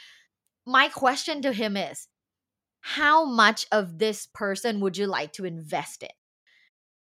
My 0.66 0.90
question 0.90 1.42
to 1.44 1.54
him 1.54 1.78
is, 1.78 2.08
how 2.82 3.26
much 3.26 3.66
of 3.72 4.00
this 4.00 4.28
person 4.28 4.80
would 4.82 4.98
you 4.98 5.08
like 5.08 5.34
to 5.34 5.46
invest 5.46 6.04
in? 6.04 6.10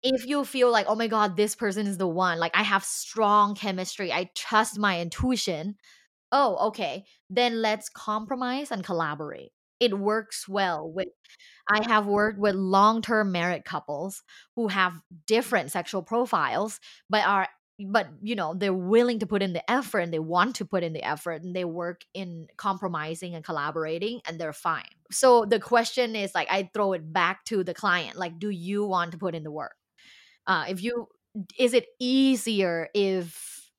If 0.02 0.26
you 0.26 0.44
feel 0.44 0.70
like, 0.70 0.86
oh 0.88 0.96
my 0.96 1.06
God, 1.06 1.36
this 1.36 1.54
person 1.54 1.86
is 1.86 1.96
the 1.98 2.08
one, 2.08 2.38
like 2.38 2.56
I 2.56 2.62
have 2.64 2.84
strong 2.84 3.54
chemistry, 3.54 4.12
I 4.12 4.30
trust 4.34 4.78
my 4.78 5.00
intuition. 5.00 5.76
Oh, 6.32 6.68
okay. 6.68 7.04
Then 7.30 7.62
let's 7.62 7.88
compromise 7.88 8.70
and 8.72 8.84
collaborate. 8.84 9.52
It 9.80 9.98
works 9.98 10.48
well 10.48 10.90
with, 10.90 11.08
I 11.70 11.86
have 11.88 12.06
worked 12.06 12.38
with 12.38 12.54
long 12.56 13.02
term 13.02 13.32
married 13.32 13.64
couples 13.64 14.22
who 14.56 14.68
have 14.68 14.94
different 15.26 15.70
sexual 15.72 16.02
profiles, 16.02 16.80
but 17.10 17.26
are 17.26 17.48
but 17.88 18.08
you 18.22 18.36
know 18.36 18.54
they're 18.54 18.72
willing 18.74 19.18
to 19.18 19.26
put 19.26 19.42
in 19.42 19.52
the 19.54 19.70
effort 19.70 20.00
and 20.00 20.12
they 20.12 20.18
want 20.20 20.54
to 20.56 20.64
put 20.64 20.84
in 20.84 20.92
the 20.92 21.02
effort 21.04 21.42
and 21.42 21.56
they 21.56 21.64
work 21.64 22.02
in 22.14 22.46
compromising 22.56 23.34
and 23.34 23.44
collaborating 23.44 24.20
and 24.26 24.38
they're 24.38 24.52
fine 24.52 24.84
so 25.10 25.44
the 25.44 25.58
question 25.58 26.14
is 26.14 26.32
like 26.34 26.48
i 26.50 26.70
throw 26.74 26.92
it 26.92 27.12
back 27.12 27.44
to 27.44 27.64
the 27.64 27.74
client 27.74 28.16
like 28.16 28.38
do 28.38 28.50
you 28.50 28.84
want 28.84 29.10
to 29.12 29.18
put 29.18 29.34
in 29.34 29.42
the 29.42 29.50
work 29.50 29.74
uh 30.46 30.66
if 30.68 30.82
you 30.82 31.08
is 31.58 31.74
it 31.74 31.86
easier 32.00 32.88
if 32.94 33.70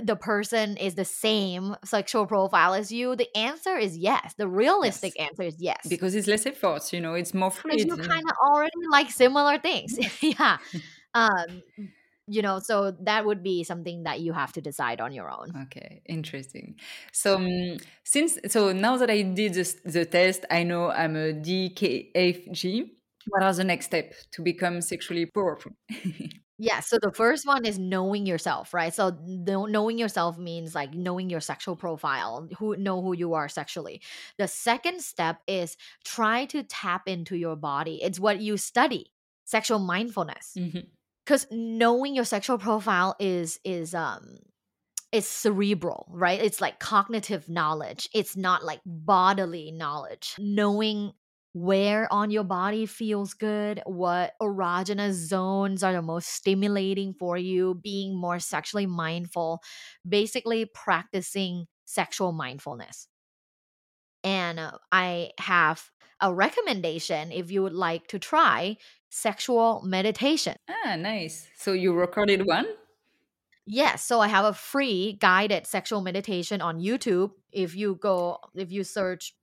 the 0.00 0.16
person 0.16 0.76
is 0.76 0.94
the 0.94 1.04
same 1.04 1.74
sexual 1.84 2.26
profile 2.26 2.74
as 2.74 2.92
you 2.92 3.16
the 3.16 3.28
answer 3.36 3.76
is 3.76 3.96
yes 3.96 4.34
the 4.38 4.48
realistic 4.48 5.14
Yes. 5.14 5.20
answer 5.20 5.42
is 5.42 5.56
yes 5.60 5.98
Because 5.98 6.14
it's 6.14 6.28
less 6.28 6.46
effort, 6.46 6.92
you 6.92 7.00
know, 7.00 7.14
it's 7.14 7.34
more 7.34 7.50
fluid. 7.50 7.86
you 7.86 7.96
kind 7.96 8.24
of 8.30 8.36
already 8.48 8.70
like 8.90 9.10
similar 9.10 9.58
things 9.58 9.98
yeah 10.22 10.58
um 11.14 11.62
you 12.26 12.42
know 12.42 12.58
so 12.60 12.92
that 13.02 13.24
would 13.26 13.42
be 13.42 13.64
something 13.64 14.04
that 14.04 14.20
you 14.20 14.32
have 14.32 14.52
to 14.52 14.60
decide 14.60 15.00
on 15.00 15.12
your 15.12 15.30
own 15.30 15.56
Okay, 15.62 16.02
interesting. 16.04 16.78
So 17.12 17.36
um, 17.36 17.78
since 18.04 18.38
so 18.48 18.72
now 18.72 18.98
that 18.98 19.08
I 19.10 19.22
did 19.22 19.54
this, 19.54 19.74
the 19.84 20.04
test, 20.04 20.44
I 20.50 20.62
know 20.62 20.90
I'm 20.90 21.16
a 21.16 21.32
DKFG. 21.32 22.97
What 23.28 23.42
are 23.42 23.52
the 23.52 23.64
next 23.64 23.86
step 23.86 24.14
to 24.32 24.42
become 24.42 24.80
sexually 24.80 25.26
powerful? 25.26 25.72
yeah 26.58 26.80
so 26.80 26.98
the 27.00 27.12
first 27.12 27.46
one 27.46 27.64
is 27.64 27.78
knowing 27.78 28.26
yourself 28.26 28.74
right? 28.74 28.92
So 28.92 29.16
knowing 29.24 29.98
yourself 29.98 30.38
means 30.38 30.74
like 30.74 30.92
knowing 30.92 31.30
your 31.30 31.40
sexual 31.40 31.76
profile 31.76 32.48
who 32.58 32.76
know 32.76 33.00
who 33.00 33.14
you 33.14 33.34
are 33.34 33.48
sexually. 33.48 34.02
The 34.38 34.48
second 34.48 35.00
step 35.02 35.40
is 35.46 35.76
try 36.04 36.46
to 36.46 36.62
tap 36.64 37.06
into 37.06 37.36
your 37.36 37.56
body. 37.56 38.00
It's 38.02 38.18
what 38.18 38.40
you 38.40 38.56
study 38.56 39.12
sexual 39.44 39.78
mindfulness. 39.78 40.54
Because 41.24 41.46
knowing 41.50 42.14
your 42.14 42.24
sexual 42.24 42.58
profile 42.58 43.14
is 43.20 43.60
is 43.64 43.94
um 43.94 44.38
it's 45.12 45.28
cerebral 45.28 46.06
right? 46.10 46.40
It's 46.40 46.60
like 46.60 46.80
cognitive 46.80 47.48
knowledge. 47.48 48.08
It's 48.12 48.36
not 48.36 48.64
like 48.64 48.80
bodily 48.84 49.70
knowledge. 49.70 50.34
Knowing 50.38 51.12
where 51.52 52.12
on 52.12 52.30
your 52.30 52.44
body 52.44 52.86
feels 52.86 53.34
good 53.34 53.82
what 53.86 54.34
erogenous 54.40 55.12
zones 55.12 55.82
are 55.82 55.92
the 55.92 56.02
most 56.02 56.28
stimulating 56.28 57.12
for 57.14 57.36
you 57.36 57.74
being 57.82 58.14
more 58.16 58.38
sexually 58.38 58.86
mindful 58.86 59.60
basically 60.08 60.64
practicing 60.66 61.66
sexual 61.84 62.32
mindfulness 62.32 63.08
and 64.24 64.58
uh, 64.60 64.72
i 64.92 65.30
have 65.38 65.90
a 66.20 66.32
recommendation 66.34 67.32
if 67.32 67.50
you 67.50 67.62
would 67.62 67.72
like 67.72 68.06
to 68.08 68.18
try 68.18 68.76
sexual 69.08 69.82
meditation 69.84 70.54
Ah, 70.84 70.96
nice. 70.96 71.48
So 71.56 71.72
you 71.72 71.92
recorded 71.94 72.46
one? 72.46 72.66
Yes, 73.66 74.02
so 74.02 74.20
I 74.20 74.28
have 74.28 74.46
a 74.46 74.54
free 74.54 75.18
guided 75.20 75.66
sexual 75.66 76.00
meditation 76.00 76.62
on 76.62 76.80
YouTube. 76.80 77.32
If 77.52 77.76
you 77.76 77.96
go, 77.96 78.38
if 78.54 78.72
you 78.72 78.82
search 78.82 79.34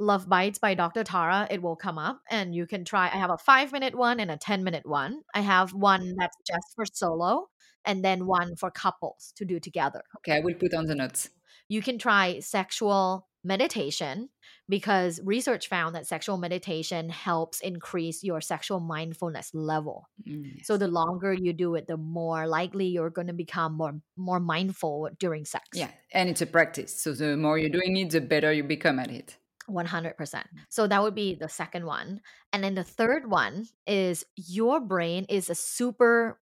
Luvbites 0.00 0.58
by 0.58 0.74
Dr. 0.74 1.04
Tara, 1.04 1.46
it 1.50 1.62
will 1.62 1.76
come 1.76 1.98
up 1.98 2.22
and 2.30 2.54
you 2.54 2.66
can 2.66 2.84
try. 2.84 3.06
I 3.06 3.18
have 3.18 3.30
a 3.30 3.38
five 3.38 3.70
minute 3.72 3.94
one 3.94 4.18
and 4.18 4.30
a 4.30 4.36
10 4.36 4.64
minute 4.64 4.86
one. 4.86 5.22
I 5.34 5.40
have 5.40 5.74
one 5.74 6.14
that's 6.18 6.36
just 6.46 6.74
for 6.74 6.86
solo 6.86 7.48
and 7.84 8.04
then 8.04 8.26
one 8.26 8.56
for 8.56 8.70
couples 8.70 9.32
to 9.36 9.44
do 9.44 9.60
together. 9.60 10.02
Okay, 10.18 10.36
I 10.36 10.40
will 10.40 10.54
put 10.54 10.74
on 10.74 10.86
the 10.86 10.94
notes. 10.94 11.28
You 11.68 11.82
can 11.82 11.98
try 11.98 12.40
sexual 12.40 13.28
meditation 13.42 14.28
because 14.68 15.20
research 15.24 15.68
found 15.68 15.94
that 15.94 16.06
sexual 16.06 16.36
meditation 16.36 17.08
helps 17.08 17.60
increase 17.60 18.22
your 18.22 18.40
sexual 18.40 18.80
mindfulness 18.80 19.50
level. 19.54 20.08
Mm, 20.28 20.64
So 20.64 20.76
the 20.76 20.88
longer 20.88 21.32
you 21.32 21.52
do 21.52 21.74
it, 21.74 21.86
the 21.86 21.96
more 21.96 22.46
likely 22.46 22.86
you're 22.86 23.10
going 23.10 23.28
to 23.28 23.32
become 23.32 23.74
more 23.74 24.00
more 24.16 24.40
mindful 24.40 25.08
during 25.18 25.44
sex. 25.44 25.68
Yeah, 25.74 25.90
and 26.12 26.28
it's 26.28 26.42
a 26.42 26.46
practice. 26.46 27.00
So 27.00 27.12
the 27.12 27.36
more 27.36 27.58
you're 27.58 27.70
doing 27.70 27.96
it, 27.96 28.10
the 28.10 28.20
better 28.20 28.52
you 28.52 28.64
become 28.64 28.98
at 28.98 29.10
it. 29.10 29.36
100%. 29.68 30.46
Mm. 30.54 30.60
So 30.68 30.86
that 30.86 31.02
would 31.02 31.14
be 31.14 31.34
the 31.34 31.48
second 31.48 31.86
one. 31.86 32.20
And 32.52 32.62
then 32.62 32.74
the 32.74 32.84
third 32.84 33.30
one 33.30 33.66
is 33.86 34.24
your 34.36 34.80
brain 34.80 35.26
is 35.28 35.50
a 35.50 35.54
super 35.54 36.40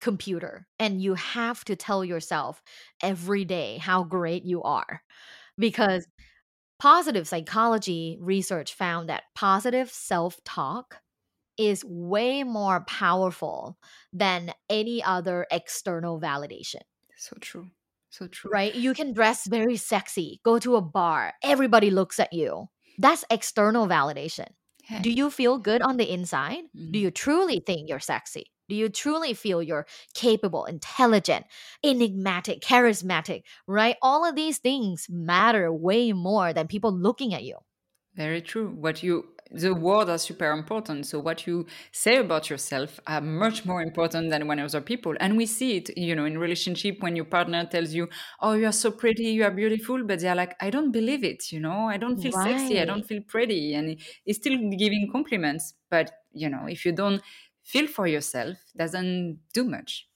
computer 0.00 0.66
and 0.78 1.00
you 1.00 1.14
have 1.14 1.64
to 1.64 1.74
tell 1.76 2.04
yourself 2.04 2.62
every 3.02 3.44
day 3.44 3.78
how 3.78 4.04
great 4.04 4.44
you 4.44 4.62
are 4.62 5.02
because 5.58 6.06
positive 6.78 7.26
psychology 7.26 8.18
research 8.20 8.74
found 8.74 9.08
that 9.08 9.24
positive 9.34 9.90
self-talk 9.90 10.98
is 11.56 11.84
way 11.84 12.42
more 12.44 12.84
powerful 12.84 13.78
than 14.12 14.52
any 14.68 15.02
other 15.02 15.46
external 15.50 16.20
validation 16.20 16.82
So 17.16 17.36
true. 17.40 17.70
So 18.16 18.26
true. 18.26 18.50
right? 18.50 18.74
You 18.74 18.94
can 18.94 19.12
dress 19.12 19.46
very 19.46 19.76
sexy, 19.76 20.40
go 20.44 20.58
to 20.58 20.76
a 20.76 20.80
bar, 20.80 21.34
everybody 21.42 21.90
looks 21.90 22.18
at 22.18 22.32
you. 22.32 22.68
That's 22.98 23.24
external 23.30 23.86
validation. 23.86 24.48
Yeah. 24.90 25.02
Do 25.02 25.10
you 25.10 25.30
feel 25.30 25.58
good 25.58 25.82
on 25.82 25.96
the 25.96 26.10
inside? 26.10 26.64
Do 26.74 26.98
Mhm. 26.98 27.02
you 27.02 27.10
truly 27.10 27.60
think 27.60 27.88
you're 27.88 28.00
sexy? 28.00 28.46
Do 28.68 28.74
you 28.74 28.88
truly 28.88 29.34
feel 29.34 29.62
you're 29.62 29.86
capable, 30.14 30.64
intelligent, 30.64 31.46
enigmatic, 31.84 32.60
charismatic, 32.62 33.42
right? 33.66 33.96
All 34.02 34.24
of 34.24 34.34
these 34.34 34.58
things 34.58 35.06
matter 35.08 35.72
way 35.72 36.12
more 36.12 36.52
than 36.52 36.66
people 36.68 36.92
looking 36.92 37.34
at 37.34 37.44
you. 37.44 37.58
Very 38.14 38.40
true. 38.40 38.70
What 38.70 39.02
you 39.02 39.35
the 39.50 39.74
words 39.74 40.10
are 40.10 40.18
super 40.18 40.50
important. 40.52 41.06
So 41.06 41.18
what 41.20 41.46
you 41.46 41.66
say 41.92 42.16
about 42.16 42.50
yourself 42.50 42.98
are 43.06 43.20
much 43.20 43.64
more 43.64 43.82
important 43.82 44.30
than 44.30 44.46
when 44.48 44.58
other 44.58 44.80
people. 44.80 45.14
And 45.20 45.36
we 45.36 45.46
see 45.46 45.76
it, 45.76 45.96
you 45.96 46.14
know, 46.16 46.24
in 46.24 46.38
relationship 46.38 47.00
when 47.02 47.16
your 47.16 47.24
partner 47.26 47.64
tells 47.66 47.92
you, 47.94 48.08
"Oh, 48.40 48.52
you 48.54 48.66
are 48.66 48.72
so 48.72 48.90
pretty, 48.90 49.24
you 49.30 49.44
are 49.44 49.50
beautiful," 49.50 50.04
but 50.04 50.20
they're 50.20 50.34
like, 50.34 50.54
"I 50.60 50.70
don't 50.70 50.92
believe 50.92 51.24
it," 51.24 51.52
you 51.52 51.60
know, 51.60 51.88
"I 51.88 51.96
don't 51.96 52.18
feel 52.18 52.32
sexy, 52.32 52.80
I 52.80 52.84
don't 52.84 53.06
feel 53.06 53.22
pretty," 53.22 53.74
and 53.74 54.00
it's 54.26 54.38
still 54.38 54.58
giving 54.84 55.08
compliments. 55.12 55.74
But 55.90 56.10
you 56.32 56.48
know, 56.50 56.66
if 56.66 56.84
you 56.84 56.92
don't 56.92 57.22
feel 57.62 57.86
for 57.86 58.06
yourself, 58.06 58.56
doesn't 58.76 59.40
do 59.52 59.64
much. 59.64 60.08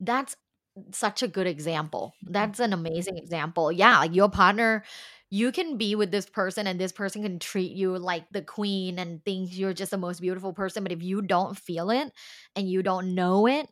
That's 0.00 0.36
such 0.92 1.22
a 1.22 1.28
good 1.28 1.46
example. 1.46 2.14
Mm. 2.22 2.32
That's 2.32 2.60
an 2.60 2.72
amazing 2.72 3.18
example. 3.18 3.70
Yeah, 3.72 3.98
like 4.00 4.14
your 4.14 4.30
partner, 4.30 4.84
you 5.30 5.52
can 5.52 5.76
be 5.76 5.94
with 5.94 6.10
this 6.10 6.26
person 6.28 6.66
and 6.66 6.80
this 6.80 6.92
person 6.92 7.22
can 7.22 7.38
treat 7.38 7.72
you 7.72 7.96
like 7.98 8.24
the 8.32 8.42
queen 8.42 8.98
and 8.98 9.24
think 9.24 9.56
you're 9.56 9.72
just 9.72 9.92
the 9.92 9.98
most 9.98 10.20
beautiful 10.20 10.52
person. 10.52 10.82
But 10.82 10.92
if 10.92 11.02
you 11.02 11.22
don't 11.22 11.56
feel 11.56 11.90
it 11.90 12.12
and 12.56 12.68
you 12.68 12.82
don't 12.82 13.14
know 13.14 13.46
it, 13.46 13.68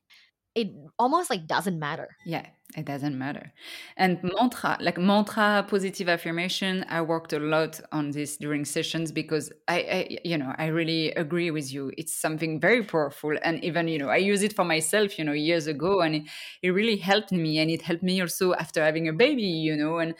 it 0.54 0.68
almost 0.98 1.30
like 1.30 1.46
doesn't 1.46 1.78
matter. 1.78 2.16
Yeah, 2.24 2.46
it 2.76 2.84
doesn't 2.84 3.16
matter. 3.16 3.52
And 3.96 4.22
mantra, 4.22 4.76
like 4.78 4.98
mantra, 4.98 5.64
positive 5.66 6.06
affirmation, 6.06 6.84
I 6.90 7.00
worked 7.00 7.32
a 7.32 7.38
lot 7.38 7.80
on 7.92 8.10
this 8.10 8.36
during 8.36 8.66
sessions 8.66 9.10
because 9.10 9.50
I, 9.68 9.78
I, 9.80 10.18
you 10.22 10.36
know, 10.36 10.54
I 10.58 10.66
really 10.66 11.10
agree 11.12 11.50
with 11.50 11.72
you. 11.72 11.92
It's 11.96 12.14
something 12.14 12.60
very 12.60 12.84
powerful. 12.84 13.32
And 13.42 13.64
even, 13.64 13.88
you 13.88 13.98
know, 13.98 14.10
I 14.10 14.18
use 14.18 14.42
it 14.42 14.52
for 14.52 14.64
myself, 14.64 15.18
you 15.18 15.24
know, 15.24 15.32
years 15.32 15.66
ago 15.66 16.02
and 16.02 16.16
it, 16.16 16.22
it 16.62 16.70
really 16.70 16.96
helped 16.98 17.32
me. 17.32 17.58
And 17.58 17.70
it 17.70 17.80
helped 17.82 18.02
me 18.02 18.20
also 18.20 18.52
after 18.54 18.84
having 18.84 19.08
a 19.08 19.14
baby, 19.14 19.42
you 19.44 19.74
know, 19.74 19.98
and 19.98 20.14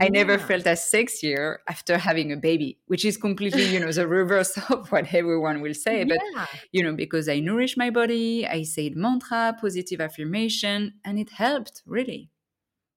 I 0.00 0.08
never 0.10 0.38
felt 0.38 0.66
as 0.66 0.80
sexier 0.80 1.56
after 1.66 1.98
having 1.98 2.30
a 2.32 2.36
baby, 2.36 2.78
which 2.86 3.04
is 3.04 3.16
completely, 3.16 3.64
you 3.64 3.80
know, 3.80 3.90
the 3.90 4.06
reverse 4.20 4.56
of 4.70 4.92
what 4.92 5.12
everyone 5.12 5.60
will 5.60 5.74
say. 5.74 6.04
But 6.04 6.20
Yeah. 6.34 6.46
you 6.72 6.82
know, 6.82 6.94
because 6.94 7.28
I 7.28 7.40
nourish 7.40 7.76
my 7.76 7.90
body, 7.90 8.46
I 8.46 8.62
said 8.62 8.94
mantra, 8.96 9.56
positive 9.60 10.00
affirmation, 10.00 11.00
and 11.04 11.18
it 11.18 11.30
helped 11.30 11.82
really. 11.88 12.30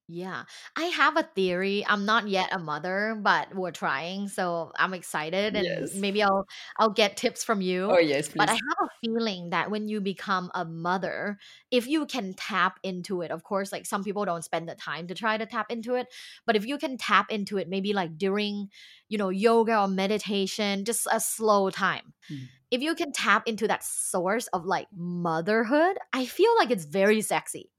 Yeah. 0.08 0.44
I 0.76 0.86
have 0.86 1.16
a 1.16 1.24
theory. 1.24 1.86
I'm 1.88 2.06
not 2.06 2.28
yet 2.28 2.50
a 2.52 2.60
mother, 2.60 3.18
but 3.22 3.56
we're 3.56 3.72
trying. 3.72 4.28
So 4.28 4.74
I'm 4.76 4.94
excited 4.94 5.56
and 5.56 5.88
Yes. 5.88 6.02
maybe 6.02 6.22
I'll 6.22 6.46
I'll 6.78 6.90
get 6.90 7.16
tips 7.16 7.44
from 7.46 7.62
you. 7.62 7.96
Oh, 7.96 8.00
yes, 8.00 8.36
But 8.38 8.50
I 8.50 8.54
have 8.54 8.78
a 8.82 8.90
feeling 9.04 9.52
that 9.52 9.70
when 9.72 9.88
you 9.88 10.02
become 10.02 10.52
a 10.56 10.66
mother, 10.66 11.38
if 11.70 11.86
you 11.88 12.06
can 12.06 12.34
tap 12.34 12.80
into 12.84 13.22
it, 13.22 13.30
of 13.32 13.44
course, 13.44 13.72
like 13.72 13.86
some 13.86 14.04
people 14.04 14.26
don't 14.26 14.44
spend 14.44 14.68
the 14.68 14.76
time 14.76 15.08
to 15.08 15.16
try 15.16 15.38
to 15.38 15.46
tap 15.46 15.70
into 15.70 15.96
it, 15.96 16.08
but 16.46 16.56
if 16.56 16.66
you 16.66 16.78
can 16.78 16.98
tap 16.98 17.30
into 17.32 17.58
it, 17.58 17.70
maybe 17.70 17.94
like 17.94 18.18
during, 18.18 18.70
you 19.10 19.18
know, 19.18 19.30
yoga 19.30 19.82
or 19.82 19.88
meditation, 19.88 20.86
just 20.86 21.08
a 21.12 21.20
slow 21.20 21.70
time. 21.70 22.14
Mm. 22.30 22.50
If 22.72 22.82
you 22.82 22.96
can 22.96 23.12
tap 23.12 23.48
into 23.48 23.68
that 23.68 23.84
source 23.84 24.48
of 24.48 24.66
like 24.66 24.88
motherhood, 24.94 25.98
I 26.14 26.26
feel 26.26 26.56
like 26.58 26.72
it's 26.72 26.86
very 26.86 27.22
sexy. 27.22 27.70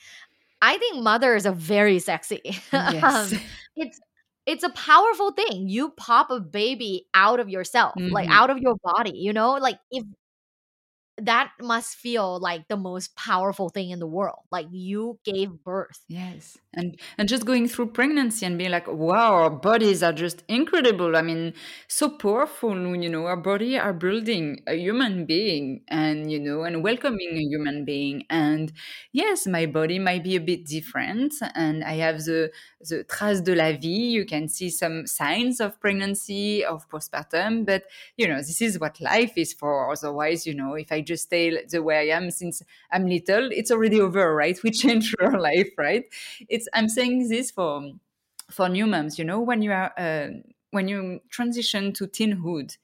I 0.63 0.79
think 0.79 1.03
mothers 1.03 1.47
are 1.47 1.53
very 1.55 1.99
sexy. 2.01 2.41
Yes. 2.73 3.33
um, 3.35 3.41
it's 3.77 4.01
it's 4.47 4.65
a 4.65 4.71
powerful 4.71 5.33
thing. 5.33 5.69
You 5.69 5.91
pop 5.93 6.31
a 6.31 6.41
baby 6.41 7.07
out 7.15 7.41
of 7.41 7.49
yourself, 7.51 7.95
like 8.11 8.29
Mhm. 8.29 8.33
out 8.33 8.51
of 8.51 8.59
your 8.59 8.77
body, 8.85 9.13
you 9.17 9.33
know? 9.35 9.55
Like 9.55 9.79
if 9.91 10.05
that 11.19 11.53
must 11.61 11.97
feel 11.97 12.41
like 12.41 12.69
the 12.69 12.77
most 12.77 13.15
powerful 13.17 13.69
thing 13.69 13.91
in 13.91 13.99
the 13.99 14.07
world. 14.07 14.41
Like 14.51 14.67
you 14.71 15.19
gave 15.25 15.63
birth. 15.63 16.01
Yes. 16.09 16.57
And 16.75 16.99
and 17.19 17.29
just 17.29 17.45
going 17.45 17.69
through 17.69 17.89
pregnancy 17.89 18.47
and 18.47 18.57
being 18.57 18.71
like, 18.71 18.89
wow, 18.89 19.35
our 19.35 19.51
bodies 19.51 20.03
are 20.03 20.13
just 20.13 20.43
incredible. 20.49 21.15
I 21.15 21.23
mean, 21.23 21.53
so 21.87 22.09
powerful, 22.09 22.75
you 22.97 23.11
know, 23.11 23.27
our 23.27 23.37
body 23.37 23.79
are 23.79 23.93
building 23.93 24.63
a 24.67 24.75
human 24.75 25.27
being 25.27 25.83
and, 25.89 26.33
you 26.33 26.41
know, 26.41 26.63
and 26.63 26.83
welcoming 26.83 27.33
a 27.35 27.43
human 27.43 27.85
being. 27.85 28.25
And 28.31 28.73
yes, 29.13 29.47
my 29.47 29.67
body 29.67 29.99
might 29.99 30.25
be 30.25 30.37
a 30.37 30.41
bit 30.41 30.65
different. 30.65 31.35
And 31.55 31.85
I 31.85 31.95
have 31.97 32.25
the 32.25 32.51
the 32.81 33.05
trace 33.05 33.43
de 33.43 33.55
la 33.55 33.73
vie. 33.73 34.13
You 34.17 34.25
can 34.25 34.49
see 34.49 34.71
some 34.71 35.07
signs 35.07 35.61
of 35.61 35.79
pregnancy, 35.79 36.65
of 36.65 36.89
postpartum, 36.89 37.67
but 37.67 37.85
you 38.17 38.27
know, 38.27 38.39
this 38.39 38.61
is 38.61 38.79
what 38.81 39.01
life 39.01 39.33
is 39.37 39.53
for. 39.53 39.93
Otherwise, 39.93 40.47
you 40.47 40.55
know, 40.55 40.75
if 40.75 40.91
I 40.91 41.02
just 41.07 41.25
stay 41.25 41.65
the 41.65 41.83
way 41.83 42.11
I 42.11 42.17
am 42.17 42.31
since 42.31 42.63
I'm 42.91 43.07
little, 43.07 43.51
it's 43.53 43.71
already 43.71 44.01
over, 44.01 44.35
right? 44.35 44.59
We 44.65 44.71
change 44.71 45.15
our 45.21 45.39
life, 45.41 45.71
right? 45.79 46.05
It's 46.49 46.69
I'm 46.73 46.89
saying 46.89 47.29
this 47.29 47.51
for 47.51 47.93
for 48.51 48.69
new 48.69 48.87
moms. 48.87 49.19
You 49.19 49.25
know, 49.25 49.41
when 49.41 49.63
you 49.63 49.73
are 49.73 49.93
uh, 49.99 50.29
when 50.71 50.89
you 50.89 51.21
transition 51.31 51.93
to 51.95 52.07
teenhood, 52.07 52.77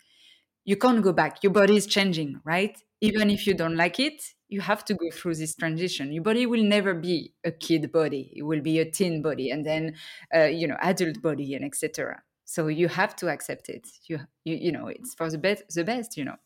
you 0.64 0.76
can't 0.76 1.02
go 1.02 1.12
back. 1.12 1.42
Your 1.42 1.52
body 1.52 1.76
is 1.76 1.86
changing, 1.86 2.40
right? 2.44 2.76
Even 3.00 3.30
if 3.30 3.46
you 3.46 3.54
don't 3.54 3.76
like 3.76 3.98
it, 4.00 4.22
you 4.48 4.60
have 4.60 4.84
to 4.86 4.94
go 4.94 5.10
through 5.12 5.34
this 5.36 5.54
transition. 5.54 6.12
Your 6.12 6.22
body 6.22 6.46
will 6.46 6.62
never 6.62 6.94
be 6.94 7.32
a 7.44 7.50
kid 7.50 7.92
body; 7.92 8.32
it 8.36 8.42
will 8.42 8.60
be 8.60 8.78
a 8.78 8.90
teen 8.90 9.22
body, 9.22 9.50
and 9.50 9.64
then 9.64 9.94
uh, 10.34 10.44
you 10.44 10.66
know, 10.66 10.76
adult 10.80 11.22
body, 11.22 11.54
and 11.54 11.64
etc. 11.64 12.22
So 12.44 12.66
you 12.68 12.88
have 12.88 13.14
to 13.16 13.28
accept 13.28 13.68
it. 13.68 13.86
You 14.06 14.20
you 14.44 14.56
you 14.56 14.72
know, 14.72 14.88
it's 14.88 15.14
for 15.14 15.30
the 15.30 15.38
best. 15.38 15.62
The 15.74 15.84
best, 15.84 16.16
you 16.16 16.24
know. 16.24 16.36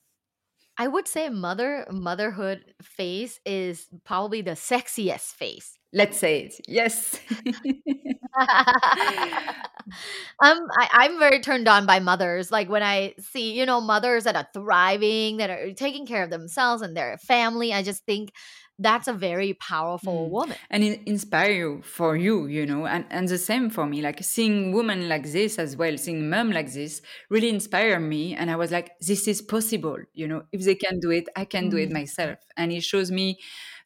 I 0.78 0.88
would 0.88 1.06
say 1.06 1.28
mother 1.28 1.86
motherhood 1.90 2.64
phase 2.82 3.40
is 3.44 3.88
probably 4.04 4.40
the 4.42 4.52
sexiest 4.52 5.34
phase. 5.34 5.78
Let's 5.92 6.16
say 6.18 6.44
it. 6.44 6.54
Yes. 6.66 7.20
um, 8.40 8.48
I, 10.40 10.88
I'm 10.92 11.18
very 11.18 11.40
turned 11.40 11.68
on 11.68 11.84
by 11.86 12.00
mothers. 12.00 12.50
Like 12.50 12.68
when 12.70 12.82
I 12.82 13.14
see, 13.18 13.52
you 13.52 13.66
know, 13.66 13.80
mothers 13.80 14.24
that 14.24 14.36
are 14.36 14.46
thriving, 14.54 15.36
that 15.36 15.50
are 15.50 15.72
taking 15.72 16.06
care 16.06 16.22
of 16.22 16.30
themselves 16.30 16.82
and 16.82 16.96
their 16.96 17.18
family, 17.18 17.72
I 17.74 17.82
just 17.82 18.04
think 18.06 18.32
that's 18.78 19.06
a 19.06 19.12
very 19.12 19.54
powerful 19.54 20.26
Mm. 20.28 20.30
woman. 20.30 20.56
and 20.70 20.82
it 20.82 21.00
inspire 21.06 21.52
you 21.52 21.82
for 21.82 22.16
you 22.16 22.46
you 22.46 22.66
know 22.66 22.86
and, 22.86 23.04
and 23.10 23.28
the 23.28 23.38
same 23.38 23.70
for 23.70 23.86
me 23.86 24.00
like 24.02 24.22
seeing 24.24 24.72
women 24.72 25.08
like 25.08 25.30
this 25.30 25.58
as 25.58 25.76
well 25.76 25.96
seeing 25.98 26.28
mom 26.30 26.50
like 26.50 26.72
this 26.72 27.02
really 27.30 27.48
inspired 27.48 28.00
me 28.00 28.34
and 28.34 28.50
i 28.50 28.56
was 28.56 28.70
like 28.70 28.90
this 29.00 29.28
is 29.28 29.42
possible 29.42 29.98
you 30.14 30.26
know 30.26 30.42
if 30.52 30.62
they 30.64 30.74
can 30.74 30.98
do 31.00 31.10
it 31.10 31.28
i 31.36 31.44
can 31.44 31.68
do 31.68 31.76
it 31.76 31.90
Mm. 31.90 31.92
myself 32.00 32.38
and 32.56 32.72
it 32.72 32.82
shows 32.82 33.10
me 33.10 33.38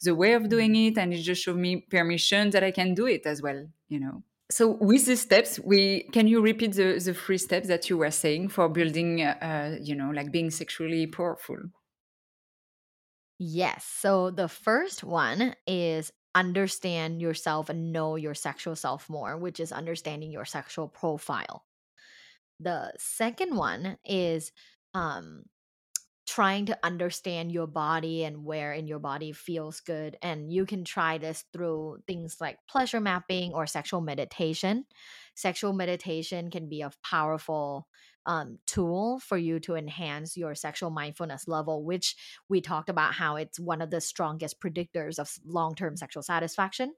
the 0.03 0.14
way 0.14 0.32
of 0.34 0.49
doing 0.49 0.74
it 0.76 0.97
and 0.99 1.12
it 1.12 1.18
just 1.18 1.43
showed 1.43 1.57
me 1.57 1.80
permission 1.91 2.51
that 2.51 2.62
i 2.62 2.70
can 2.70 2.95
do 2.95 3.07
it 3.07 3.26
as 3.26 3.43
well 3.43 3.66
you 3.89 3.99
know 4.01 4.22
so 4.51 4.68
with 4.80 5.07
the 5.07 5.16
steps 5.16 5.59
we 5.64 6.05
can 6.12 6.28
you 6.28 6.41
repeat 6.41 6.72
the, 6.74 6.99
the 7.05 7.12
three 7.14 7.39
steps 7.39 7.66
that 7.68 7.91
you 7.91 7.99
were 7.99 8.11
saying 8.11 8.49
for 8.49 8.68
building 8.68 9.22
uh, 9.22 9.37
uh, 9.43 9.76
you 9.82 9.95
know 9.95 10.11
like 10.11 10.30
being 10.30 10.51
sexually 10.51 11.07
powerful 11.07 11.59
Yes. 13.39 13.84
So 13.84 14.30
the 14.30 14.49
first 14.49 15.05
one 15.05 15.55
is 15.66 16.12
understand 16.34 17.20
yourself 17.20 17.68
and 17.68 17.93
know 17.93 18.16
your 18.16 18.34
sexual 18.34 18.76
self 18.76 19.09
more, 19.09 19.37
which 19.37 19.61
is 19.61 19.72
understanding 19.72 20.30
your 20.30 20.45
sexual 20.45 20.89
profile. 20.89 21.64
The 22.61 22.93
second 22.99 23.57
one 23.57 23.99
is 24.05 24.53
um 24.95 25.45
trying 26.26 26.66
to 26.66 26.78
understand 26.84 27.53
your 27.53 27.66
body 27.66 28.24
and 28.24 28.45
where 28.45 28.72
in 28.72 28.87
your 28.89 28.99
body 28.99 29.32
feels 29.32 29.80
good 29.80 30.16
and 30.22 30.53
you 30.53 30.66
can 30.66 30.84
try 30.84 31.18
this 31.18 31.45
through 31.53 31.99
things 32.07 32.39
like 32.41 32.59
pleasure 32.68 33.01
mapping 33.01 33.53
or 33.55 33.66
sexual 33.66 34.01
meditation 34.01 34.84
sexual 35.34 35.72
meditation 35.72 36.51
can 36.51 36.68
be 36.68 36.82
a 36.82 36.91
powerful 37.05 37.89
um, 38.27 38.59
tool 38.66 39.20
for 39.20 39.39
you 39.39 39.59
to 39.61 39.74
enhance 39.74 40.37
your 40.37 40.55
sexual 40.55 40.91
mindfulness 40.91 41.49
level 41.49 41.85
which 41.85 42.16
we 42.49 42.61
talked 42.61 42.89
about 42.89 43.14
how 43.14 43.37
it's 43.37 43.59
one 43.59 43.81
of 43.81 43.91
the 43.91 44.01
strongest 44.01 44.61
predictors 44.61 45.18
of 45.18 45.31
long-term 45.47 45.97
sexual 45.97 46.22
satisfaction 46.22 46.93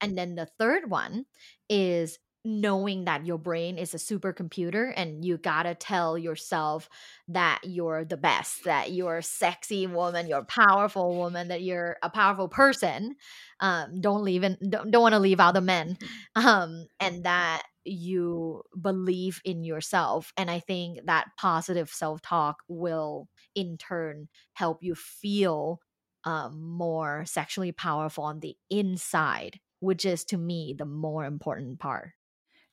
and 0.00 0.16
then 0.16 0.34
the 0.34 0.48
third 0.58 0.88
one 0.90 1.24
is 1.68 2.18
knowing 2.46 3.06
that 3.06 3.26
your 3.26 3.38
brain 3.38 3.76
is 3.76 3.92
a 3.92 3.96
supercomputer 3.98 4.92
and 4.96 5.24
you 5.24 5.36
gotta 5.36 5.74
tell 5.74 6.16
yourself 6.16 6.88
that 7.26 7.60
you're 7.64 8.04
the 8.04 8.16
best, 8.16 8.62
that 8.64 8.92
you're 8.92 9.18
a 9.18 9.22
sexy 9.22 9.86
woman, 9.88 10.28
you're 10.28 10.38
a 10.38 10.44
powerful 10.44 11.16
woman, 11.16 11.48
that 11.48 11.62
you're 11.62 11.96
a 12.04 12.08
powerful 12.08 12.48
person. 12.48 13.16
Um, 13.58 14.00
don't 14.00 14.22
leave 14.22 14.44
in, 14.44 14.56
don't, 14.68 14.92
don't 14.92 15.02
want 15.02 15.14
to 15.14 15.18
leave 15.18 15.40
out 15.40 15.54
the 15.54 15.60
men. 15.60 15.98
Um, 16.36 16.86
and 17.00 17.24
that 17.24 17.62
you 17.86 18.62
believe 18.80 19.40
in 19.44 19.64
yourself. 19.64 20.32
And 20.36 20.50
I 20.50 20.60
think 20.60 21.06
that 21.06 21.28
positive 21.38 21.90
self-talk 21.90 22.56
will 22.68 23.28
in 23.54 23.78
turn 23.78 24.28
help 24.54 24.82
you 24.82 24.94
feel 24.94 25.80
um, 26.24 26.60
more 26.60 27.24
sexually 27.24 27.72
powerful 27.72 28.24
on 28.24 28.40
the 28.40 28.56
inside, 28.68 29.60
which 29.80 30.04
is 30.04 30.24
to 30.26 30.36
me 30.36 30.74
the 30.76 30.84
more 30.84 31.24
important 31.24 31.78
part. 31.78 32.10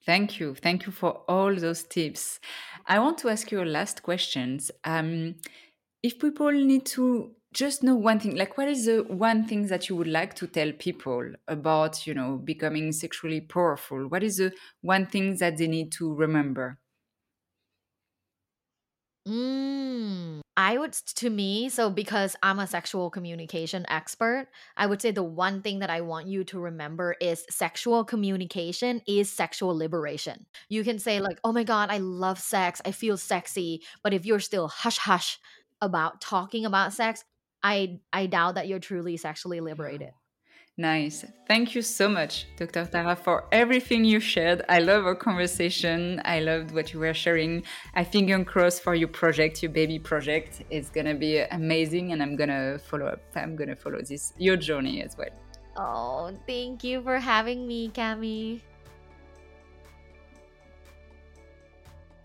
Thank 0.06 0.40
you. 0.40 0.56
Thank 0.56 0.86
you 0.86 0.92
for 0.92 1.24
all 1.30 1.56
those 1.56 1.84
tips. 1.84 2.40
I 2.86 3.00
want 3.00 3.20
to 3.20 3.30
ask 3.30 3.52
you 3.52 3.62
a 3.62 3.66
last 3.66 4.04
questions. 4.04 4.70
Um, 4.84 5.36
if 6.02 6.20
people 6.20 6.52
need 6.52 6.86
to 6.88 7.36
just 7.54 7.84
know 7.84 7.96
one 7.96 8.20
thing, 8.20 8.36
like 8.36 8.58
what 8.58 8.68
is 8.68 8.86
the 8.86 9.04
one 9.04 9.48
thing 9.48 9.68
that 9.68 9.90
you 9.90 9.96
would 9.96 10.08
like 10.08 10.34
to 10.36 10.48
tell 10.48 10.72
people 10.74 11.34
about, 11.48 12.06
you 12.08 12.14
know, 12.14 12.38
becoming 12.38 12.92
sexually 12.92 13.42
powerful? 13.42 14.08
What 14.08 14.24
is 14.24 14.38
the 14.38 14.54
one 14.82 15.06
thing 15.06 15.38
that 15.38 15.58
they 15.58 15.68
need 15.68 15.92
to 15.94 16.14
remember? 16.14 16.80
Mm, 19.28 20.42
I 20.58 20.78
would, 20.78 20.92
to 20.92 21.30
me, 21.30 21.70
so 21.70 21.90
because 21.90 22.36
I'm 22.44 22.60
a 22.60 22.68
sexual 22.68 23.10
communication 23.10 23.86
expert, 23.90 24.48
I 24.76 24.86
would 24.86 25.02
say 25.02 25.12
the 25.12 25.24
one 25.24 25.62
thing 25.62 25.80
that 25.80 25.90
I 25.90 26.02
want 26.02 26.28
you 26.28 26.44
to 26.46 26.60
remember 26.60 27.16
is 27.22 27.46
sexual 27.50 28.04
communication 28.04 29.02
is 29.08 29.32
sexual 29.32 29.78
liberation. 29.78 30.46
You 30.68 30.84
can 30.84 31.00
say, 31.00 31.22
like, 31.22 31.40
oh 31.46 31.54
my 31.54 31.64
God, 31.64 31.90
I 31.90 32.00
love 32.00 32.38
sex, 32.38 32.82
I 32.86 32.92
feel 32.92 33.16
sexy. 33.16 33.84
But 34.04 34.14
if 34.14 34.26
you're 34.26 34.42
still 34.42 34.68
hush 34.68 34.98
hush 34.98 35.40
about 35.82 36.20
talking 36.20 36.66
about 36.66 36.92
sex, 36.92 37.24
I, 37.64 38.00
I 38.12 38.26
doubt 38.28 38.56
that 38.56 38.68
you're 38.68 38.80
truly 38.80 39.18
sexually 39.18 39.62
liberated. 39.62 40.12
Nice. 40.76 41.24
Thank 41.48 41.76
you 41.76 41.84
so 41.84 42.10
much, 42.10 42.48
Dr. 42.58 42.86
Tara, 42.86 43.16
for 43.16 43.46
everything 43.52 44.04
you 44.04 44.20
shared. 44.20 44.64
I 44.68 44.80
love 44.80 45.06
our 45.06 45.14
conversation. 45.14 46.20
I 46.26 46.40
loved 46.40 46.72
what 46.72 46.92
you 46.94 47.00
were 47.00 47.14
sharing. 47.14 47.64
I 47.94 48.04
finger 48.04 48.44
crossed 48.44 48.82
for 48.82 48.96
your 48.96 49.10
project, 49.10 49.62
your 49.62 49.72
baby 49.72 50.00
project. 50.00 50.64
It's 50.72 50.90
gonna 50.90 51.14
be 51.14 51.38
amazing, 51.52 52.12
and 52.12 52.24
I'm 52.24 52.36
gonna 52.36 52.80
follow 52.80 53.06
up. 53.06 53.22
I'm 53.36 53.56
gonna 53.56 53.76
follow 53.76 54.02
this 54.02 54.34
your 54.40 54.58
journey 54.58 55.04
as 55.04 55.16
well. 55.16 55.30
Oh, 55.78 56.36
thank 56.48 56.84
you 56.84 57.04
for 57.04 57.20
having 57.20 57.68
me, 57.68 57.90
Cami. 57.90 58.62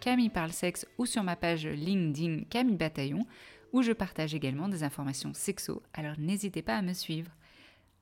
Camille 0.00 0.30
Parle 0.30 0.52
Sexe 0.52 0.86
ou 0.98 1.06
sur 1.06 1.22
ma 1.22 1.36
page 1.36 1.66
LinkedIn 1.66 2.44
Camille 2.50 2.76
Bataillon, 2.76 3.26
où 3.72 3.82
je 3.82 3.92
partage 3.92 4.34
également 4.34 4.68
des 4.68 4.82
informations 4.82 5.34
sexo, 5.34 5.82
alors 5.92 6.14
n'hésitez 6.18 6.62
pas 6.62 6.76
à 6.76 6.82
me 6.82 6.92
suivre. 6.92 7.30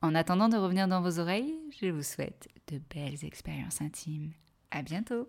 En 0.03 0.15
attendant 0.15 0.49
de 0.49 0.57
revenir 0.57 0.89
dans 0.89 1.01
vos 1.01 1.19
oreilles, 1.19 1.59
je 1.81 1.87
vous 1.87 2.03
souhaite 2.03 2.49
de 2.69 2.81
belles 2.95 3.25
expériences 3.25 3.81
intimes. 3.81 4.33
À 4.71 4.83
bientôt! 4.83 5.29